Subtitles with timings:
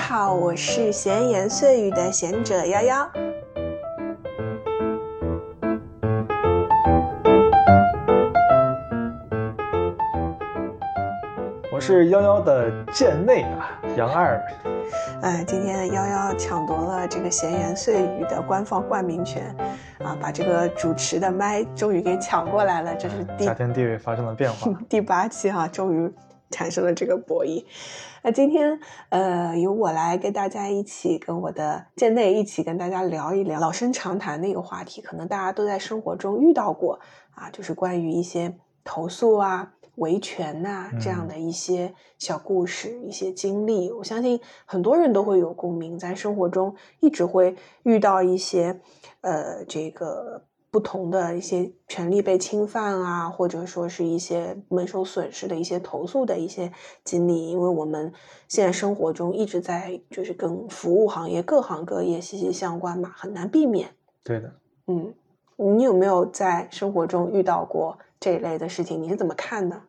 [0.00, 3.08] 好，我是闲言碎语的贤者幺幺。
[11.70, 14.40] 我是幺幺的贱内啊，杨二。
[15.22, 19.54] 呃，今天幺幺抢夺了这个闲言碎语的官方冠名权，
[20.02, 24.72] 啊，把这个主持的麦终于给抢过来了，这是第家庭地位发生了变化。
[24.88, 26.12] 第八期哈，终于
[26.50, 27.64] 产生了这个博弈。
[28.22, 37.00] 那今天呃，由我来跟大家一起，跟我的贱内一起跟大家聊一聊老生常谈的一个话题，可能大家都在生活中遇到过
[37.34, 39.72] 啊，就是关于一些投诉啊。
[39.96, 48.80] 维权呐，这样的一些小故事、一些经历，我相信很多人都会有共鸣，在生活中一直会遇到一些，
[49.20, 56.70] 呃，这个不同的一些权利被侵犯啊，或者说是一些蒙受损失的一些投诉的一些
[57.02, 58.12] 经历，因为我们
[58.46, 63.88] 现在生活中一直在就是跟服务行业各行各业息息相关嘛，很难避免。
[64.22, 64.52] 对的，
[64.86, 65.12] 嗯，
[65.56, 69.02] 你有没有在生活中遇到过这一类的事情？
[69.02, 69.80] 你是怎么看的？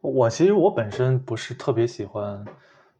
[0.00, 2.44] 我其实我本身不是特别喜欢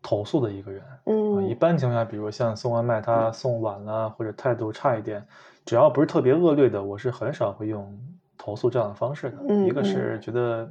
[0.01, 5.27] 投诉的一个人，嗯，一般情况下，比如像送外卖他送晚了或者态度差一点，
[5.65, 7.99] 只要不是特别恶劣的，我是很少会用
[8.37, 9.39] 投诉这样的方式的。
[9.49, 10.71] 嗯，一个是觉得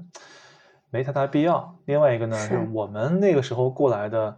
[0.90, 4.38] 没太大必要，另外一个呢是我们那个时候过来的，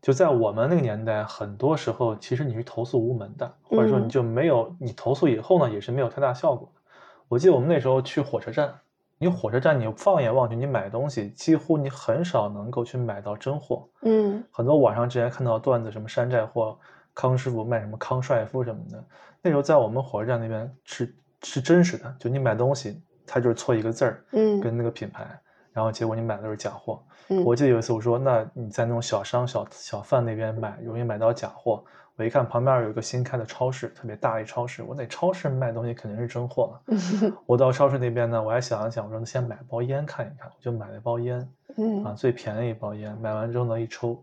[0.00, 6.80] 就在我们那个年代，很多时候其实你是投诉无门的，或者说你就没有你投诉以后呢也是没有太大效果的。
[7.28, 8.72] 我记得我们那时候去火车站。
[9.18, 13.88] 你火车站，你放眼望去，你买东西几乎你很少能够去买到真货。
[14.00, 16.76] 嗯，很多网上之前看到段子，什么山寨货，
[17.14, 19.04] 康师傅卖什么康帅夫什么的，
[19.42, 25.26] 那时候在我们火车站那边是是真实的，就你买东西，它就是错一个字儿，嗯，跟那个品牌，
[25.72, 27.02] 然后结果你买的都是假货。
[27.28, 31.84] 嗯，我记得有一次我说，那你在那种小商小小贩那边买，容易买到假货。
[32.14, 34.82] 我一看旁边有一个新开的超市，特别大一超市。
[34.82, 37.32] 我那超市卖东西肯定是真货了。
[37.46, 40.48] 我到超市那边呢，我还想了想，我说先买包烟看一看。
[40.54, 43.16] 我就买了包烟，嗯啊，最便宜一包烟。
[43.18, 44.22] 买完之后呢，一抽，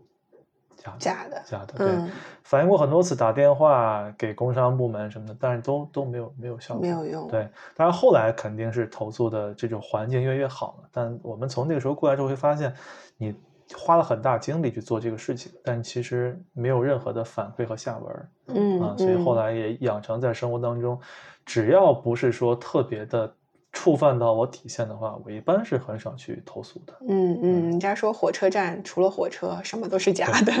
[0.80, 1.74] 假假的，假的。
[1.76, 2.10] 对，
[2.42, 7.28] 反映过很多次，打电话给工商部门什么的，但是都都没有没有效果，没有用。
[7.28, 10.88] 对，当然后来肯定是投诉的这种环境越来越好了。
[10.90, 12.74] 但我们从那个时候过来之后，会发现
[13.16, 13.34] 你。
[13.72, 20.98] 花了很大精力去做这个事情，但其实没有任何的反馈和下文嗯啊，所以后来也养成在生活当中，
[21.46, 23.32] 只要不是说特别的
[23.72, 26.92] 触犯到我底线的话，我一般是很少去投诉的。
[27.08, 30.52] 嗯嗯，人家说火车站除了火车，什么都是假的，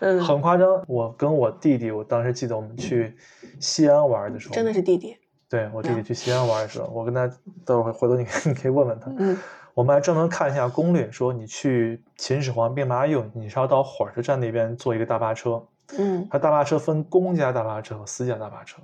[0.00, 0.84] 嗯，很夸张。
[0.88, 3.16] 我跟我弟弟，我当时记得我们去
[3.60, 5.16] 西安玩的时候，真的是弟弟。
[5.48, 7.30] 对我弟弟去西安玩的时候，我跟他
[7.64, 9.12] 等会儿回头你你可以问问他。
[9.18, 9.38] 嗯。
[9.74, 15.66] 我们还专门看一下攻略，说你去秦始皇兵马俑，你是要到火车站那边坐一个大巴车。
[15.96, 18.82] 嗯，它大巴车分公家大巴车和私家大巴车。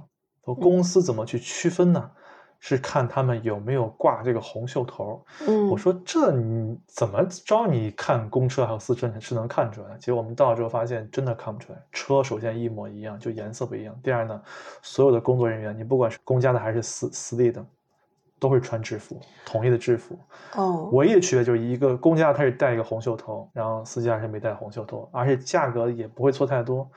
[0.60, 2.10] 公司怎么去区分呢？
[2.60, 5.24] 是看他们有没有挂这个红袖头。
[5.46, 7.66] 嗯，我说这你怎么着？
[7.66, 9.98] 你看公车还有私车是能看出来的。
[9.98, 11.78] 结果我们到了之后发现，真的看不出来。
[11.92, 13.98] 车首先一模一样，就颜色不一样。
[14.02, 14.42] 第二呢，
[14.82, 17.64] 所有的工作人员，你不管是公家的还是私私立的。
[18.40, 20.16] 都会穿制服，统一的制服。
[20.54, 26.88] 哦，唯一的区别就是一个公家他是戴一个红袖头，然后私家是没戴红袖头，而且价格也不会错太多。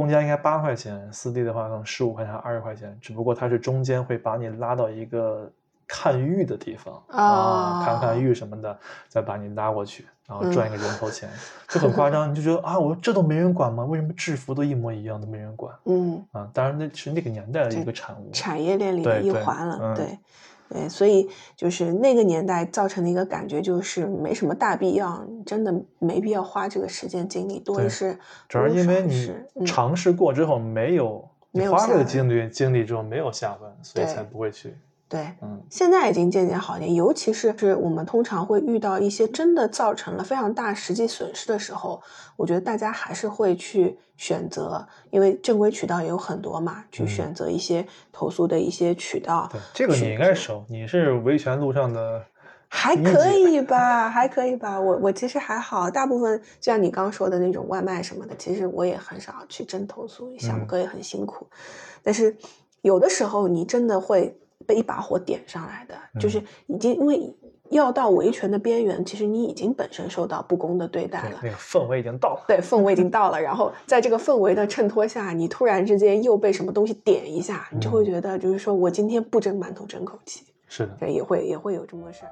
[0.00, 5.46] 公家应该八块钱，私立的话可能十五块钱、二十块钱，只不过它是中间会把你拉到一个
[5.86, 8.78] 看玉的地方啊，看看玉什么的，
[9.08, 11.28] 再把你拉过去，然后赚一个人头钱，
[11.68, 12.30] 就很夸张。
[12.30, 13.84] 你就觉得啊，我这都没人管吗？
[13.84, 15.74] 为什么制服都一模一样都没人管？
[15.84, 20.06] 嗯啊，当然那是那个年代的一个产物，产业链里的一环了，对。
[20.06, 20.18] 对，
[20.88, 27.58] 所以就是那个年代造成的一个感觉，就是没什么大必要，真的没必要花这个时间精力。
[27.58, 28.16] 多的是，
[28.48, 29.02] 主要是因为
[29.54, 34.76] 你尝试过之后没有，没有花这个精力精力之后没有下文，所以才不会去。
[35.10, 42.00] 对，嗯，现在已经渐渐好一点，尤其是是我们通常会遇到一些真的造成了非常大实际损失的时候，
[42.36, 49.48] 我觉得大家还是会去选择，因为正规渠道也有很多嘛，去选择一些投诉的一些渠道。
[49.50, 52.24] 对，这个你应该熟，你是维权路上的，
[52.68, 54.78] 还可以吧，还可以吧。
[54.80, 61.48] 我我其实还好，大部分就像你刚说的那种外卖什么的，其实我也很少去真投诉，小哥也很辛苦。
[62.00, 62.36] 但是
[62.82, 64.36] 有的时候你真的会。
[64.70, 67.34] 被一把火点上来的，就是已经因为
[67.70, 73.40] 要到维权的边缘，其实你已经本身受到不公的对待了，那个氛围已经到了，对，氛围已经到了。
[73.42, 82.30] 然后在这个氛围的衬托下，你突然之间又被什么东西点一下，你就会觉得，就是说我今天不争馒头争口气，是的，对，也会也会有这么个事儿。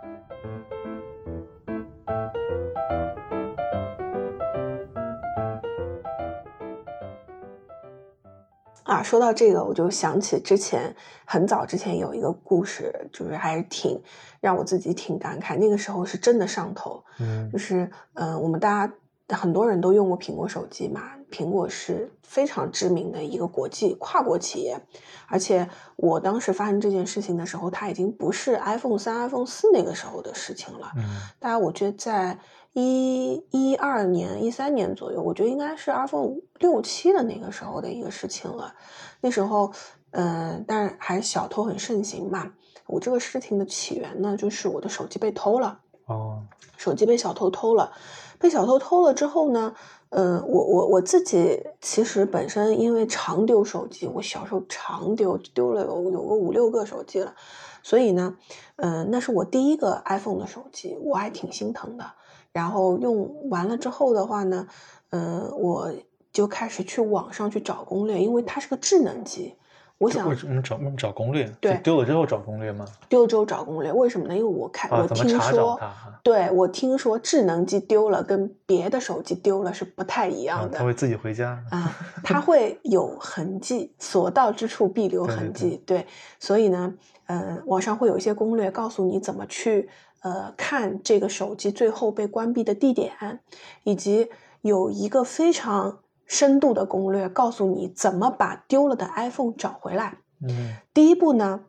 [8.88, 10.96] 啊，说到这个，我就想起之前
[11.26, 14.00] 很早之前有一个故事，就是还是挺
[14.40, 15.58] 让我自己挺感慨。
[15.58, 24.80] 那个时候是真的上头，嗯就是嗯、呃我们大家很多人都用过苹果手机嘛，苹果是非常知名的一个国际跨国企业，
[25.26, 30.90] 而且我当时发生这件事情的时候，它已经不是 iPhone 三、iPhone 四那个时候的事情了。
[30.96, 31.04] 嗯
[31.38, 32.38] 大概我觉得在
[32.80, 38.72] 一一二年、一三年左右，我觉得应该是 iPhone 六七的那个时候的一个事情了。
[39.20, 39.72] 那时候，
[40.12, 42.52] 嗯、但是还是小偷很盛行嘛。
[42.86, 45.80] 我这个事情的起源呢，就是我的手机被偷了。
[46.06, 46.44] 哦
[46.76, 47.92] 手机被小偷偷了，
[48.38, 49.74] 被小偷偷了之后呢，
[50.10, 57.34] 呃，我我我自己其实本身因为常丢手机，我小时候常丢，丢了有有个五六个手机了，
[57.82, 58.36] 所以呢，
[58.76, 62.12] 嗯、那是我第一个 iPhone 的手机，我还挺心疼的。
[62.58, 64.66] 然后用完了之后的话呢，
[65.10, 65.88] 嗯、我
[66.32, 69.54] 就开始去网上去找攻略，因为它是个智能机，
[69.98, 71.48] 我想为什么找找攻略？
[71.60, 72.84] 对丢了之后找攻略吗？
[73.08, 74.36] 丢了之后找攻略，为什么呢？
[74.36, 75.80] 因为我看、啊，我听说
[76.24, 81.62] 对，我听说智能机丢了跟别的手机丢了是不太一啊样的他会自己回家。
[81.70, 85.82] 啊，它会有痕迹，所到之处必留对对痕迹。
[85.86, 86.06] 对，
[86.40, 86.92] 所以呢，
[87.26, 89.88] 呃，网上会有一些攻略告诉你怎么去
[90.20, 93.40] 呃看这个手机最后被关闭的地点，
[93.84, 94.28] 以及
[94.60, 100.18] 有一个非常深度的攻略告诉你怎么把丢了的 iPhone 找回来。
[100.40, 101.64] 嗯第一步呢，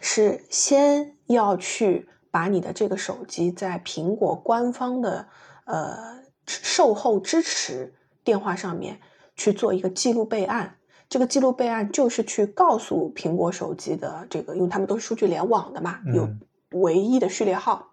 [0.00, 5.28] 是先要去把你的这个手机在苹果官方的
[5.64, 7.94] 呃售后支持
[8.24, 9.00] 电话上面
[9.36, 10.74] 去做一个记录备案。
[11.08, 16.40] 这个记录备案就是去告诉苹果手机的这个，因为他们都是数据联网的嘛，有嗯
[16.72, 17.92] 唯一的序列号，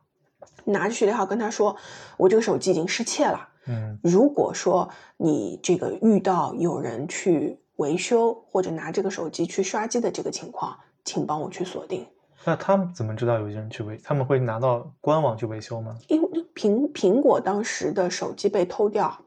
[0.65, 1.75] 拿着序列号跟他说，
[2.17, 3.49] 我这个手机已经失窃了。
[3.67, 12.05] 嗯如果说你这个遇到有人去维修或者拿这个手机去刷机的这个情况，请帮我去锁定。
[12.43, 13.97] 那他们怎么知道有些人去维？
[14.03, 15.95] 他们会拿到官网去维修吗？
[16.07, 19.17] 因为苹苹果当时的手机被偷掉，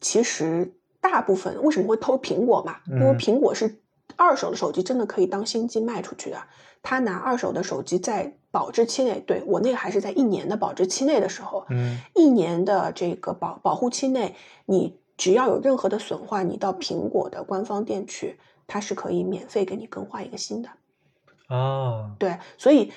[0.00, 2.76] 其实大部分为什么会偷苹果嘛？
[2.86, 3.78] 因为嗯苹果是
[4.16, 6.42] 二手的手机，真的可以当新机卖出去的。
[6.82, 20.68] 他拿二手的手机在保质期内，对我那个还是在一年的保质期内的时候，嗯一年的这个保保护期内，你只要有任何的损坏，你到苹果的官方店去，它是可以免费给你更换一个新的。
[21.48, 22.92] 啊对，所以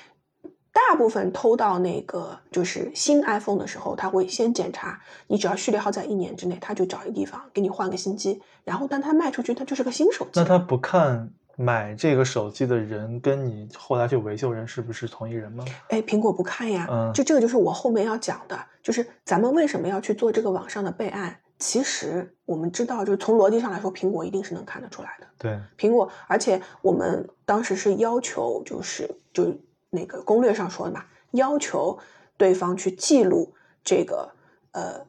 [0.72, 10.32] 大部分偷到那个就是新 iPhone 的时候，他会先检查你只要序列号在一年之内，他就找一个地方给你换个新机，然后但他卖出去，它就是个新手机。
[10.34, 15.64] 那他不看买这个手机的人跟你后来去维修人是不是同一人吗？
[15.88, 21.40] 哎，苹果不看呀，嗯就这个就是我后面要讲的，就是咱们为什么要去做这个网上的备案？
[21.58, 25.26] 其实我们知道，就是从逻辑上来说，苹果一定是能看得出来的。
[25.38, 29.56] 对，苹果，而且我们当时是要求，就是就
[29.88, 31.98] 那个攻略上说的嘛，要求
[32.36, 34.30] 对方去记录这个
[34.72, 35.00] 呃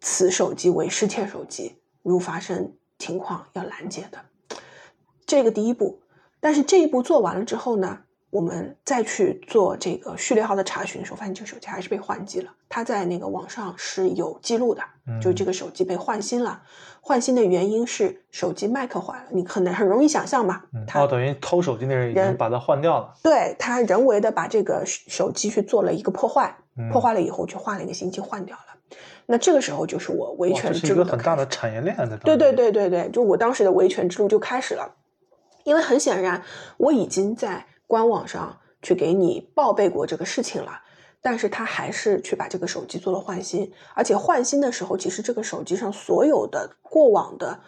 [0.00, 4.18] 此手机为失窃手机，如发生情况要拦截的，
[5.32, 5.98] 这个第一步。
[6.40, 7.98] 但是这一步做完了之后呢，
[8.28, 12.50] 我们再去做这个序列号的查询的时候，发现这个手机还是被换机了。
[12.68, 14.82] 它在那个网上是有记录的，
[15.22, 16.60] 就这个手机被换新了。
[17.00, 20.62] 换新的原因是手机麦克坏了，你可能很容易想象嘛。
[20.74, 23.14] 嗯，哦，等于偷手机那人已经把它换掉了。
[23.22, 28.96] 对他人为的把这个手手机去做了一个破坏，嗯破坏了以后去换了一个新机换掉了。
[29.26, 32.36] 那这个时候就是我维哇，权这是一个很大的产业链在对。
[32.36, 34.90] 对对对对，就我当时的维权之路就开始了，
[35.64, 36.42] 因为很显然
[36.76, 40.80] 我已经在官网上去给你报备过这个事情了，
[41.20, 47.60] 但是他还是去把这个手机做了换新，而且换新的时候，其实这个手机上所有的过往的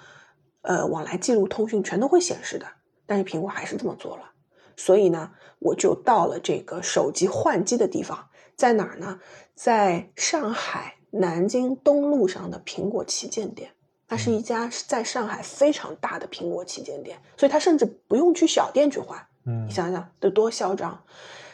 [0.62, 2.66] 呃往来记录通讯全都会显示的，
[3.06, 4.30] 但是苹果还是这么做了，
[4.76, 9.20] 所以呢，我就到了这个手机换机的地方，在哪儿呢？
[9.54, 13.70] 在上海南京东路上的苹果旗舰店。
[14.06, 19.18] 它是一家在上海非常大的苹果旗舰店，所以它甚至不用去小店去换。
[19.46, 21.02] 嗯你想想，得多嚣张！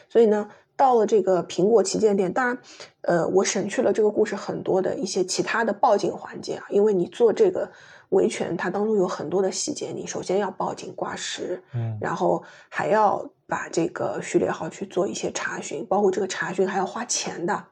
[0.09, 2.57] 所以呢，到了这个苹果旗舰店，当然，
[3.01, 7.69] 呃，我省去了这个故事很多的一些其他的报警环节啊，因为你做这个
[8.09, 17.65] 维权，它当中有很多的细节，你首先要报警挂失，嗯然后还要把这个序列号去做一些查询，包括这个查询还要花钱的，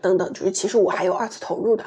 [0.00, 1.84] 等等，就是其实我还有二次投入的。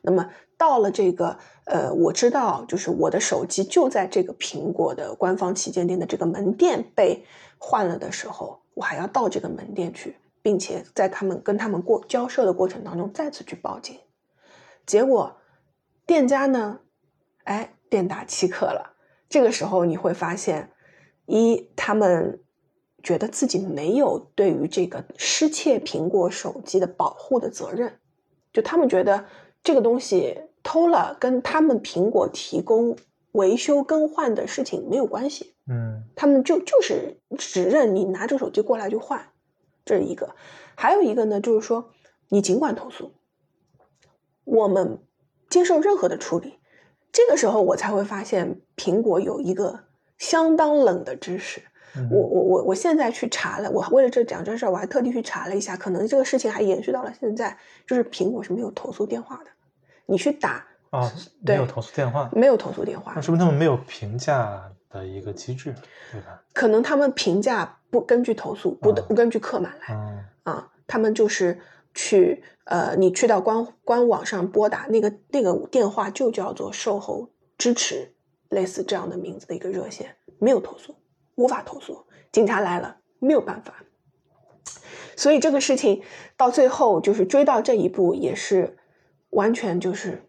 [0.00, 0.26] 那么
[0.58, 7.24] 到了这个呃，我知道就是我的手机就在这个苹果的官方旗舰店的这个门店被
[7.56, 13.96] 换了的时候，我还要到这个门店去，并且在他们跟他们过交涉的过程当中再次去报警。
[14.84, 15.36] 结果
[16.04, 16.80] 店家呢，
[17.44, 18.96] 哎，店大欺客了，
[19.28, 20.72] 这个时候你会发现，
[21.26, 22.42] 一他们
[23.02, 28.00] 觉得自己没有对于这个失窃苹果手机的保护的责任，
[28.52, 29.26] 就他们觉得
[29.62, 32.96] 这个东西偷了跟他们苹果提供
[33.32, 39.28] 维修更换的事情没有关系，嗯他们就就是指认你拿着手机过来就换，
[39.84, 40.34] 这是一个。
[40.74, 41.90] 还有一个呢，就是说
[42.28, 43.12] 你尽管投诉，
[44.44, 44.98] 我们
[45.48, 46.58] 接受任何的处理。
[47.10, 49.80] 这个时候我才会发现，苹果有一个
[50.18, 51.62] 相当冷的知识。
[51.96, 59.50] 嗯我我我我现在去查了，我为了这讲这事儿，我还特地去查了一下，可能这个事情还延续到了现在，就是苹果是没有投诉电话的，
[60.08, 61.12] 你去打啊，
[61.44, 65.74] 对没有投诉电话，没有投诉电话那，说明他们没有评价的一个机制，
[66.10, 66.42] 对吧？
[66.54, 69.94] 可能他们评价不根据投诉，不啊不根据客满来。
[69.94, 71.60] 嗯啊，他们就是
[71.92, 78.14] 去呃，你去到官官网上拨打那个那个电话就叫做售后支持，
[78.48, 80.96] 类似这样的名字的一个热线，没有投诉，
[81.34, 83.74] 无法投诉，警察来了没有办法。
[85.16, 86.00] 所以这个事情
[86.36, 88.77] 到最后就是追到这一步，也是
[89.30, 90.22] 完全就是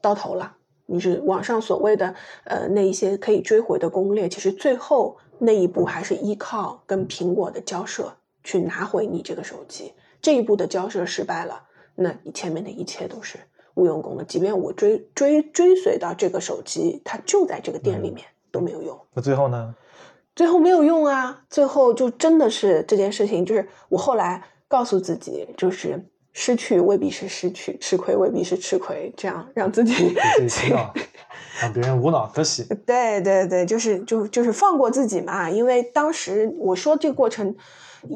[0.00, 0.56] 到头了。
[0.86, 9.94] 你是网上所谓的呃那一些可以追回的攻略，其实最后那一步还是依靠跟苹果的交涉去拿回你这个手机。
[10.20, 13.38] 这一步的交涉失败了，那你前面的一切都是
[13.74, 14.24] 无用功的。
[14.24, 19.00] 即便我追追追随到这个手机，它就在这个店里面、都没有用。
[19.14, 19.74] 那最后呢？
[20.34, 30.14] 最后没有用啊，最后就真的是这件事情，就是我后来告诉自己，就是失去未必是失去，吃亏未必是吃亏，这样让自己
[31.60, 32.64] 让别人无脑可洗。
[32.86, 37.54] 对对对，就是就就是放过自己嘛，因为当时我说这个过程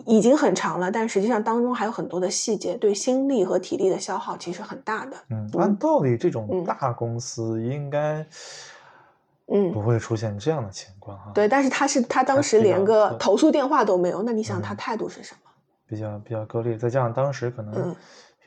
[0.06, 5.16] 已经很长了，但实际上当中还有很多的细节，对心力和体力的消耗其实很大的。
[5.30, 8.26] 嗯，按道理这种嗯大公司应该
[9.52, 11.30] 嗯不会出现这样的情况哈。
[11.34, 15.50] 对，但是他是他当时连个投诉电话都没有，那你想他嗯态度是什么？
[15.88, 17.96] 比较比较割裂，再加上当时可能嗯。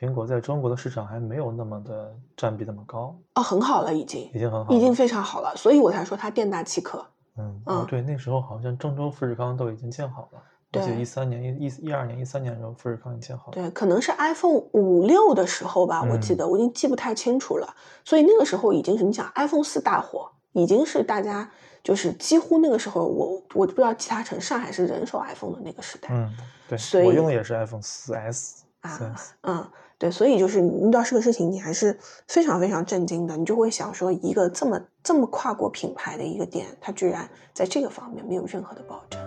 [0.00, 7.06] 苹果在中国的市场还没有那么的占比那么高，哦，很好了，已经已经很好了，已经非常好了，所以我才说它店大欺客。
[7.36, 7.76] 嗯嗯。
[7.76, 10.42] 哦对，那时候好像郑州富士康都已经建好了，
[10.72, 16.36] 我记得对一三年一一一二年一三年的时候富士康已经建好了，对，可能是 iPhone 五六的时候吧，我记嗯。
[16.38, 17.68] 得我已经记不太清楚了。
[18.02, 21.50] 所以那个时候已经是你想 iPhone 四大火，已经是大家
[21.82, 26.08] 就是几乎那个时候我我不知道其他城上海是人手 iPhone 的那个时代。
[26.10, 26.30] 嗯，
[26.68, 39.20] 对，所以我用的也是 iPhone 四 S，四啊 S，嗯，对，所以就是你遇到这个事情，你还是非常非常震惊的，你就会想说，一个这么这么跨国品牌的一个店，它居然在这个方面没有任何的保证。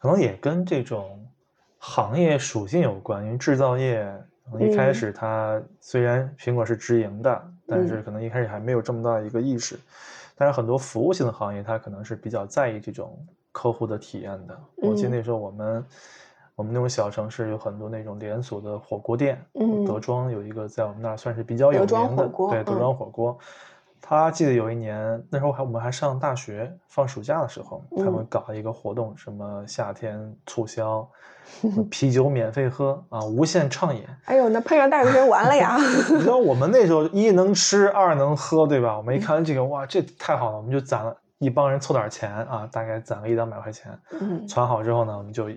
[0.00, 1.24] 可能也跟这种
[1.78, 4.04] 行业属性有关，因为制造业
[4.60, 9.78] 一开嗯始它虽然苹果是直营的，但是嗯可能一开始还没有这么大的一个意识。
[10.34, 13.16] 但是很多服务性的行业，它可能是比较在意这种
[13.52, 14.58] 客户的体验的。
[14.76, 15.84] 我记得嗯那时候我们
[16.56, 23.38] 我们那种小城市有很多那种连锁的火锅店，嗯德庄有一个在我们那儿算是比较有名的，对，德嗯庄火锅。
[24.04, 31.08] 他记得有一年，那时候还我们还上大学，放暑假的时候，他们嗯搞了一个活动，什么夏天促销，
[31.88, 34.04] 啤酒免费喝啊，无限畅饮。
[34.24, 35.76] 哎呦，那碰上大学生完了呀！
[36.10, 38.96] 你知道 我们那时候一能吃，二能喝，对吧？
[38.96, 45.48] 我们一看这个，哇，这太好了，我们就攒了一帮人凑点钱啊，大概攒个一两百块钱，嗯攒好之后呢，我们就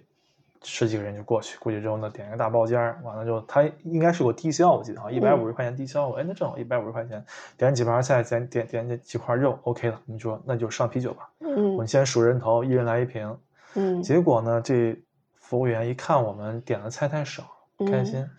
[0.65, 7.23] 十几个人就过去，过去之后呢，点一个大包间儿，完了之后他应该是有个低消，我记得好像一百五十块钱低消，哎，那正好一百五十块钱，
[7.55, 13.37] 点几盘菜，点点点几块肉，OK 了，我们就说那就上啤酒吧，嗯我嗯们先数人头，一人来一瓶。
[13.75, 14.97] 嗯结果呢，这
[15.35, 17.43] 服务员一看我们点的菜太少，
[17.77, 18.29] 不开嗯心，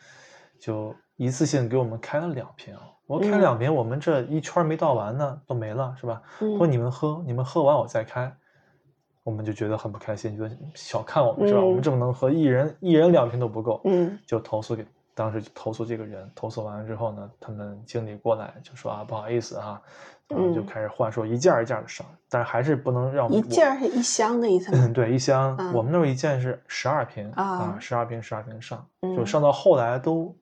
[0.58, 2.74] 就一次性给我们开了两瓶。
[3.06, 6.20] 我开嗯两瓶，我们这一圈没倒完呢，都没了，是吧？
[6.40, 8.34] 说嗯你们喝，你们喝完我再开。
[9.26, 11.60] 我们就觉得很不开心，觉得小看我们是吧？
[11.60, 16.30] 我们嗯这么能喝，一人一人两瓶都不够，嗯就投诉给当时就投诉这个人。
[16.32, 19.82] 投诉完了之后呢，他们经理过来就说啊，不好意思啊，
[20.28, 24.78] 然后就嗯开始换，说一件儿一件的上，但是还是不能让我们一件儿是一箱的意思吗？
[24.80, 30.32] 嗯，对，一箱，嗯我们那儿一件是十二瓶啊十二瓶十二瓶上，就嗯上到后来都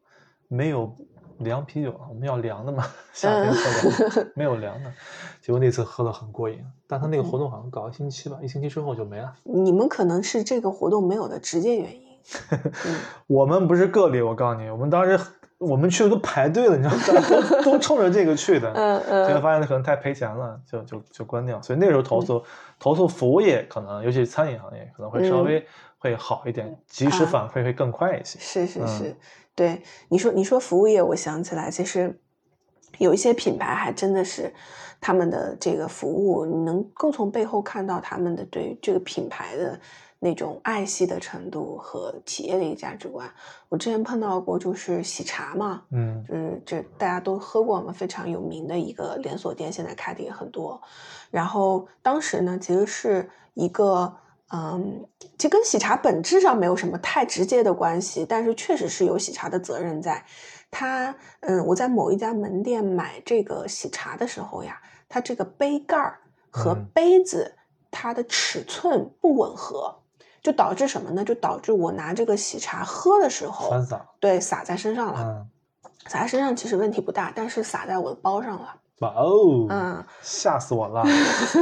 [0.47, 0.95] 没有
[1.39, 4.93] 凉啤酒了，我们要凉的嘛， 夏天喝凉的，没有凉的，
[5.41, 9.33] 结果那次喝的很过瘾，但他那个嗯活动好像搞一星期吧，一星期之后就没了。
[9.45, 12.03] 你们可能是这个活动没有的直接原因。
[12.87, 12.95] 嗯
[13.27, 15.19] 我们不是个例，我告诉你，我们当时
[15.59, 17.23] 我们去的都排队了，你知道吗？
[17.63, 21.61] 都 都冲着这个去的，嗯嗯结果发现可能太赔钱了，就就就关掉。
[21.61, 22.43] 所以那时候投诉、
[22.79, 25.67] 投诉服务业可能，尤其是餐饮行业可能会稍嗯微
[25.99, 28.39] 会好一点，及时啊反馈会更快一些。
[28.39, 29.17] 是是嗯是，
[29.55, 32.21] 对你说，你说服务业，我想起来，其实
[32.99, 34.53] 有一些品牌还真的是
[35.01, 39.79] 他们的这个服务，你能够从背后看到他们的对这个品牌的
[40.19, 43.31] 那种爱惜的程度和企业的一个价值观。
[43.69, 50.83] 我之前碰到过，就是喜茶嘛，嗯就是这大家都喝过嘛，非常有名的一个连锁店，现在开的也很多。
[51.31, 54.17] 然后当时呢，其实是一个。
[54.53, 55.07] 嗯，
[55.39, 60.25] 这跟喜茶本质上没有什么太直接的关系，但是确实是有喜茶的责任在。
[60.71, 66.19] 他，嗯，我在某一家门店买这个喜茶的时候呀，它这个杯盖儿
[66.51, 67.57] 和嗯杯子
[67.91, 70.03] 它的尺寸不吻合，
[70.43, 71.25] 就导致什么呢？
[71.25, 75.21] 就导致我拿这个喜茶喝的时候，洒，对，洒在身上了。
[75.23, 75.49] 嗯，
[76.07, 78.81] 洒在身上其实问题不大，但是洒在我的包上了。
[79.05, 81.03] 哇哦，嗯，吓死我了，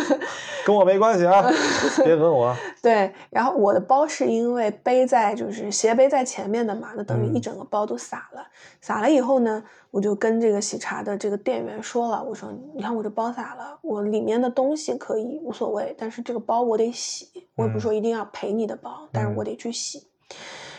[0.64, 1.42] 跟我没关系啊，
[2.04, 2.54] 别讹我。
[2.80, 8.46] 对，然后我的包是因为背在就是斜背在前面的嘛，那等于一嗯整个包都洒了。
[8.80, 20.11] 洒了以后呢，我就跟这个喜茶的这个店员说了，我说你看我这包洒了，我里面的东西可以无所谓，但是这个包我得洗，我也不说一定要赔你的包，但是我嗯得去洗。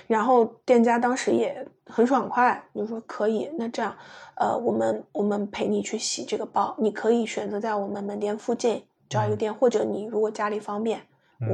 [0.07, 3.95] 然后店家当时也很爽快，就说可以，那这样，
[4.35, 9.37] 呃，我们我们陪你去洗这个包，你可以选择在我们门店附近找一个嗯。
[9.37, 11.01] 店，或者你如果家里方便，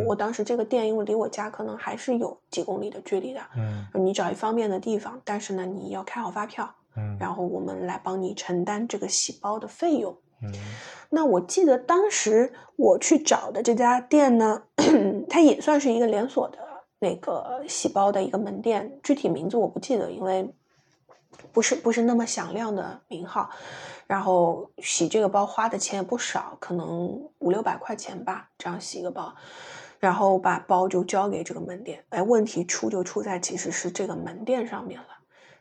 [0.08, 3.86] 我当时这个店因为离我家可能还是有几公里的距离的，嗯。
[3.94, 7.18] 你找一方便的地方，但是呢，你要开好发票，嗯。
[7.20, 10.16] 然后我们来帮你承担这个洗包的费用。
[10.42, 10.52] 嗯。
[11.10, 14.62] 那我记得当时我去找的这家店呢，
[15.28, 16.60] 它也算是一个连锁的
[17.00, 20.54] 那个洗包的一个门店，具体名字我不记得，因为
[21.52, 23.50] 不是不是那么响亮的名号。
[24.06, 27.08] 然后洗这个包花的钱也不少，可能
[27.40, 29.34] 五六百块钱吧，这样洗一个包。
[30.00, 35.08] 然后把包就交给这个门店，哎，问题出就出在其实是这个门店上面了。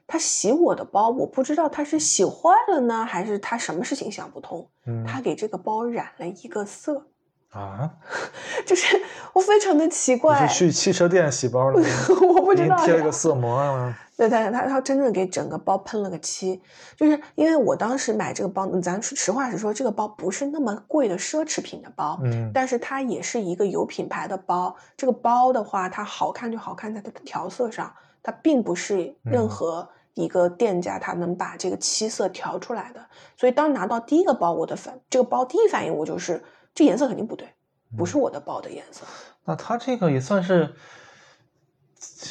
[0.07, 7.07] 他洗我的包，我不知道他是洗坏了呢，还是他什么事情想不通，嗯他给这个包染了一个色，
[7.51, 7.91] 啊，
[8.65, 8.99] 就是
[9.39, 11.81] 我非常的奇你怪，是去汽车店洗包了？
[12.29, 13.97] 我不知道呀贴了个色膜啊？
[14.17, 16.61] 对他他他真的给整个包喷了个漆，
[16.97, 24.75] 就是因为我当时买这个包，咱实话实说，这个包不是那么贵的奢侈品的包，嗯但是它也是一个有品牌的包。
[24.97, 33.01] 这个包的话，它好看就好看在它的调色上，它并不是任嗯何一个店家他能把这个漆色调出来的。
[33.37, 36.43] 所以当拿到第一个包，我的反这个包第一反应我就是
[36.75, 37.47] 这颜色肯定不对，
[37.97, 39.05] 不是我的包的颜色。
[39.49, 40.75] 那他这个也算是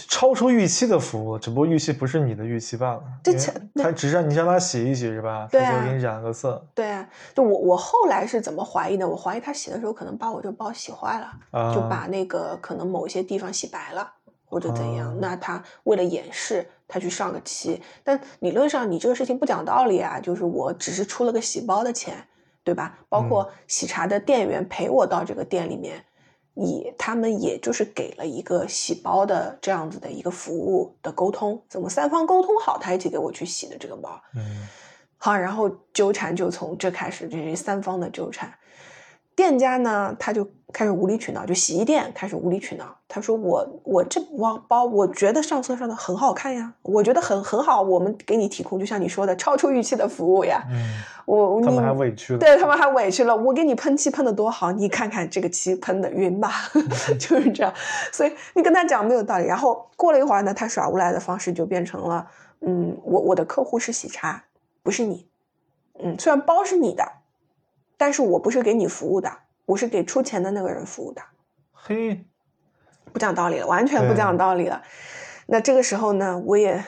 [0.07, 3.03] 超出预期的服务，只不过预期不是你的预期罢了。
[3.25, 5.47] 因为这前他只是让你让他洗一洗是吧？
[5.51, 9.09] 对啊给你染个色对啊，就我我后来是怎么怀疑的？
[9.09, 11.33] 我怀疑他洗的时候可能把我这个包洗坏了。
[11.49, 14.13] 啊，就把那个可能某些地方洗白了，
[14.45, 15.09] 或者怎样。
[15.09, 17.81] 哦那他为了掩饰，他去上个漆。
[18.03, 22.27] 但理论上你这个事情不讲道理啊，就是我只是出了个洗包的钱，
[22.63, 22.99] 对吧？
[23.09, 26.05] 包嗯括喜茶的店员陪我到这个店里面，
[26.57, 34.19] 也他们也就是给了一个洗包的这样子的一个服务的沟通，怎么三方沟通好，他一起给我去洗的这个包。
[34.35, 34.67] 嗯
[35.19, 38.53] 好，然后纠缠就从这开始，这是三方的纠缠。
[39.37, 42.97] 店家呢，他就开始无理取闹，就洗衣店开始无理取闹。
[43.07, 50.63] 他说我我这包包，我觉得上色上的很好看呀，我觉得很很好，我们给你提供，就像你说的，超出预期的服务呀。
[50.71, 52.39] 嗯，我你他们还委屈了。
[52.39, 56.51] 对他们还委屈了，我给你喷漆喷的多好，你看看这个漆喷的晕吧，
[57.19, 57.71] 就是这样。
[58.11, 59.45] 所以你跟他讲没有道理。
[59.45, 62.27] 然后过了一会儿呢，他耍无赖的方式就变成了，
[62.61, 64.43] 嗯，我我的客户是喜茶，
[64.81, 65.27] 不是你，
[66.03, 67.03] 嗯，虽然包是你的，
[67.97, 69.31] 但是我不是给你服务的，
[69.65, 71.21] 我是给出钱的那个人服务的，
[71.73, 72.23] 嘿，
[73.11, 74.81] 不讲道理了，完全不讲道理了。
[75.47, 76.83] 那这个时候呢，我也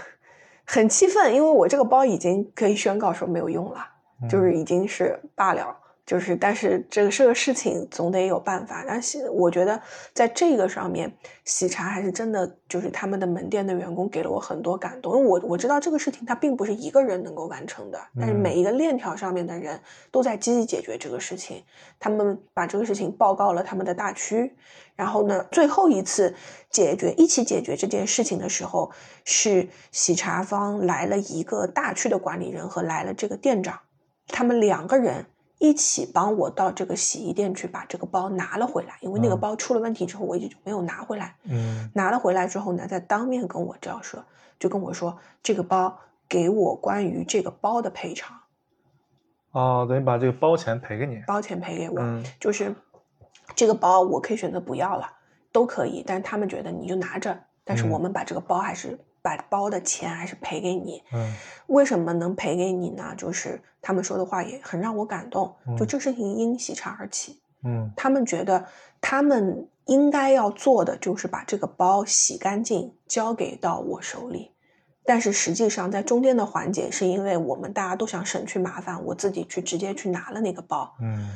[0.65, 3.87] 很气愤，因为我这个包已经可以宣告说没有用了。
[4.29, 5.78] 就是已经是罢了，
[6.09, 8.83] 就是但是这个这个事情总得有办法。
[8.87, 9.79] 但是我觉得
[10.11, 11.13] 在这个上面，
[11.45, 21.63] 喜茶还是真的就是他们的门店的员工给了我很多感动，因为我我知道这个事情它并不是一个人能够完成的，但是每一个链条上面的人都在积极解决这个事情，
[21.99, 24.51] 他们把这个事情报告了他们的大区，
[24.95, 26.33] 然后呢，最后一次
[26.71, 28.89] 解决一起解决这件事情的时候，
[29.25, 33.79] 是喜茶方来了一个大区的管理人和来了这个店长。
[34.31, 35.25] 他们两个人
[35.59, 39.39] 一起帮我到这个洗衣店去把这个包拿了回来，因为那个嗯。
[39.39, 41.35] 包出了问题之后，我一直就没有拿回来。
[41.43, 41.91] 嗯。
[41.93, 44.23] 拿了回来之后呢，再当面跟我这样说，
[44.57, 48.37] 就跟我说这个包给我关于这个包的赔偿，
[49.51, 51.21] 哦，等于把这个包钱赔给你。
[51.27, 52.23] 包钱赔给我，嗯。
[52.39, 52.73] 就是
[53.53, 55.11] 这个包我可以选择不要了，
[55.51, 57.89] 都可以，但是他们觉得你就拿着，但是嗯。
[57.89, 61.03] 我们把这个包还是把包的钱还是赔给你。
[61.13, 61.33] 嗯
[61.67, 63.13] 为什么能赔给你呢？
[63.15, 65.55] 就是他们说的话也很让我感动。
[65.77, 68.65] 就嗯这事情因喜茶而起，嗯他们觉得
[68.99, 74.51] 他们应该要做的就是把这个包洗干净，交给到我手里。
[75.05, 81.35] 但是实际上，在中间的环节，是因为我们大家都想省去麻烦，我自己去直接去拿了那个包，嗯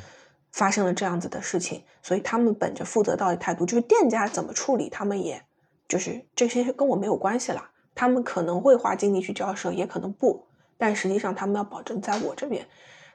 [0.51, 5.43] 发生了这样子的事情，所以他们本着负责到底态度，就是店家怎么处理，他们也
[5.87, 7.69] 就是这些跟我没有关系了。
[7.95, 10.45] 他们可能会花精力去交涉，也可能不，
[10.77, 12.65] 但实际上他们要保证在我这边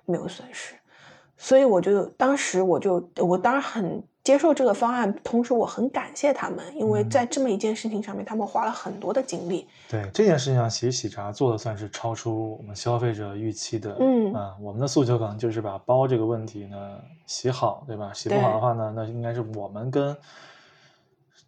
[0.05, 0.75] 没有损失。
[1.37, 9.67] 所以我就当时我就我当然很接受这个方案，同时我很感谢他们，因为嗯在这么一件事情上面，他们花了很多的精力。
[9.89, 13.97] 对这件事情上，其实喜茶做的算是超出我们消费者预期的。
[14.01, 18.13] 嗯啊，我们的诉求可能就是把包这个问题呢洗好，对吧？
[18.13, 20.15] 洗不好的话呢，那应该是我们跟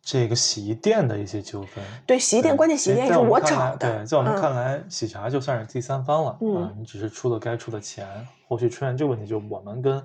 [0.02, 1.84] 这个洗衣店的一些纠纷。
[2.06, 8.06] 对，洗衣店关键洗衣店在是我找的，对，在我们嗯看来，喜茶就算是第三方了、啊嗯，你只是出了该出的钱，
[8.48, 10.02] 后续出现这个问题，就我们跟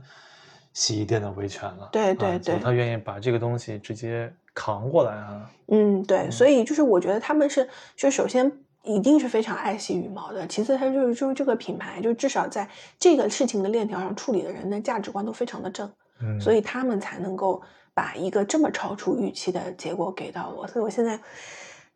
[0.73, 1.89] 洗衣店的维权了。
[1.91, 5.49] 对对对啊他愿意把这个东西直接扛过来啊。
[5.67, 8.51] 嗯，对，嗯所以就是我觉得他们是，就首先
[8.83, 12.67] 一定是非常爱惜羽毛的，其次他就是就是这个品牌，就至少在
[12.99, 17.61] 这个事情的链条上处理的人的价值观都非常的正，嗯，所以他们才能够
[17.95, 21.17] 把一个这么超出预期的结果给到我，所以我现在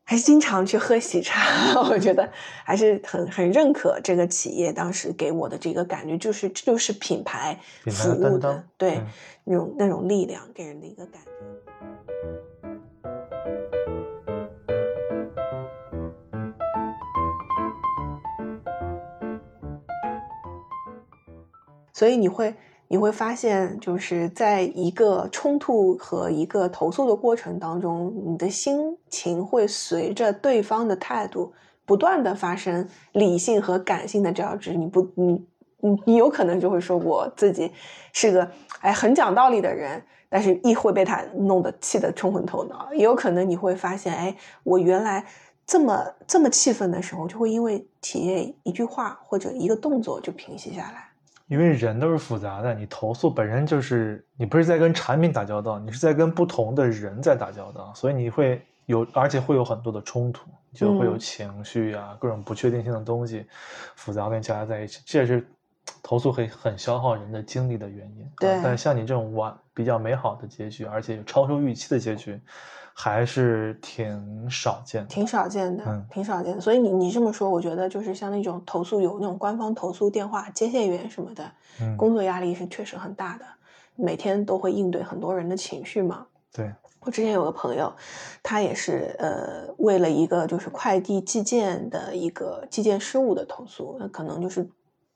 [0.05, 2.31] 还是经常去喝喜茶， 我觉得
[2.63, 9.07] 还是很很认可这个企业当时给我的这个感觉，就是这就是品牌服务的的，对、嗯
[9.43, 11.29] 那种那种力量给人的一个感觉。
[21.91, 22.55] 所以你会
[22.91, 31.54] 你会发现，就是在一个冲突和一个投诉的过程当中，你的心情会随着对方的态度
[31.86, 34.73] 不断的发生理性和感性的交织。
[34.73, 35.45] 你不，你
[35.82, 37.71] 你你有可能就会说我自己
[38.12, 38.49] 是个
[38.82, 42.91] 哎很讲道理的人，但是一会被他弄得气得冲昏头脑。
[42.91, 45.23] 也有可能你会发现，哎，我原来
[45.67, 51.08] 这么这么气愤的时候，就会因为企业一句话或者一个动作就平息下来。
[51.49, 63.47] 因为人都是复杂的，你投诉本身就是你不是在跟产品打交道，你是在跟不同的人在打交道，所以你会有，而且会有很多的冲突，就会有嗯情绪啊，各种不确定性的东西，
[63.95, 65.43] 复杂跟夹杂在一起，这也是
[66.03, 68.23] 投诉很很消耗人的精力的原因。
[68.23, 72.37] 啊对但像你这种完比较美好的结局，而且有超出预期的结局，
[72.93, 75.07] 还是挺少见的。
[75.07, 76.59] 挺少见的，嗯挺少见的。
[76.59, 83.45] 所以你你这么说，我觉得就是像那种投诉有那种官方投诉电话接线员什么的，嗯，工作压力是确实很大的，
[83.95, 86.25] 每天都会应对很多人的情绪嘛。
[86.51, 87.89] 对，我之前有个朋友，
[88.43, 94.69] 他也是呃为了一个就是快递寄件的一个寄件失误的投诉，那可能就是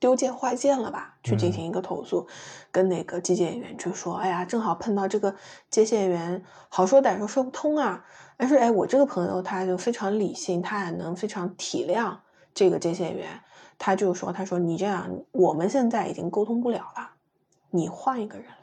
[0.03, 1.53] 丢件坏件了吧，去进嗯。
[1.53, 2.27] 行一个投诉，
[2.73, 5.33] 跟那个接线员就说，哎呀，正好碰到这个
[5.69, 8.03] 接线员好说歹说说不通啊，
[8.35, 12.17] 但是哎，我这个朋友他就非常理性，他也能非常体谅
[12.53, 13.39] 这个接线员，
[13.77, 17.11] 他就说，他说你这样，我们现在已经沟通不了了，
[17.69, 18.55] 你换一个人来。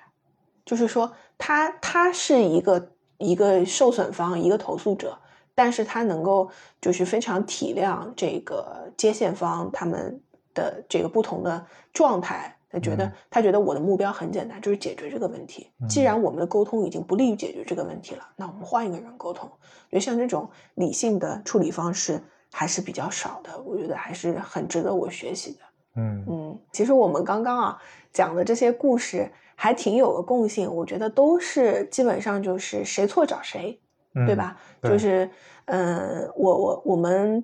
[0.66, 5.18] 就是说他他是一个一个受损方，一个投诉者，
[5.54, 6.50] 但是他能够
[6.82, 10.20] 就是非常体谅这个接线方他们
[10.54, 12.56] 的这个不同的状态。
[12.72, 15.72] 他觉得嗯他觉得我的目标很简单，就是解决这个问题。
[15.88, 19.50] 既嗯然我们的沟通已经不利于解决这个问题了，那我们换一个人沟通。
[19.90, 25.58] 所以像这种理性的处理方式还是比较少的，我觉得还是很值得我学习的。
[25.96, 27.82] 嗯嗯，其实我们刚刚啊
[28.12, 33.80] 讲的这些故事还挺有个共性，我觉得都是基本上就是谁错找谁，
[34.14, 34.56] 对嗯吧？
[34.84, 35.28] 就是
[35.64, 37.42] 嗯、呃我我我们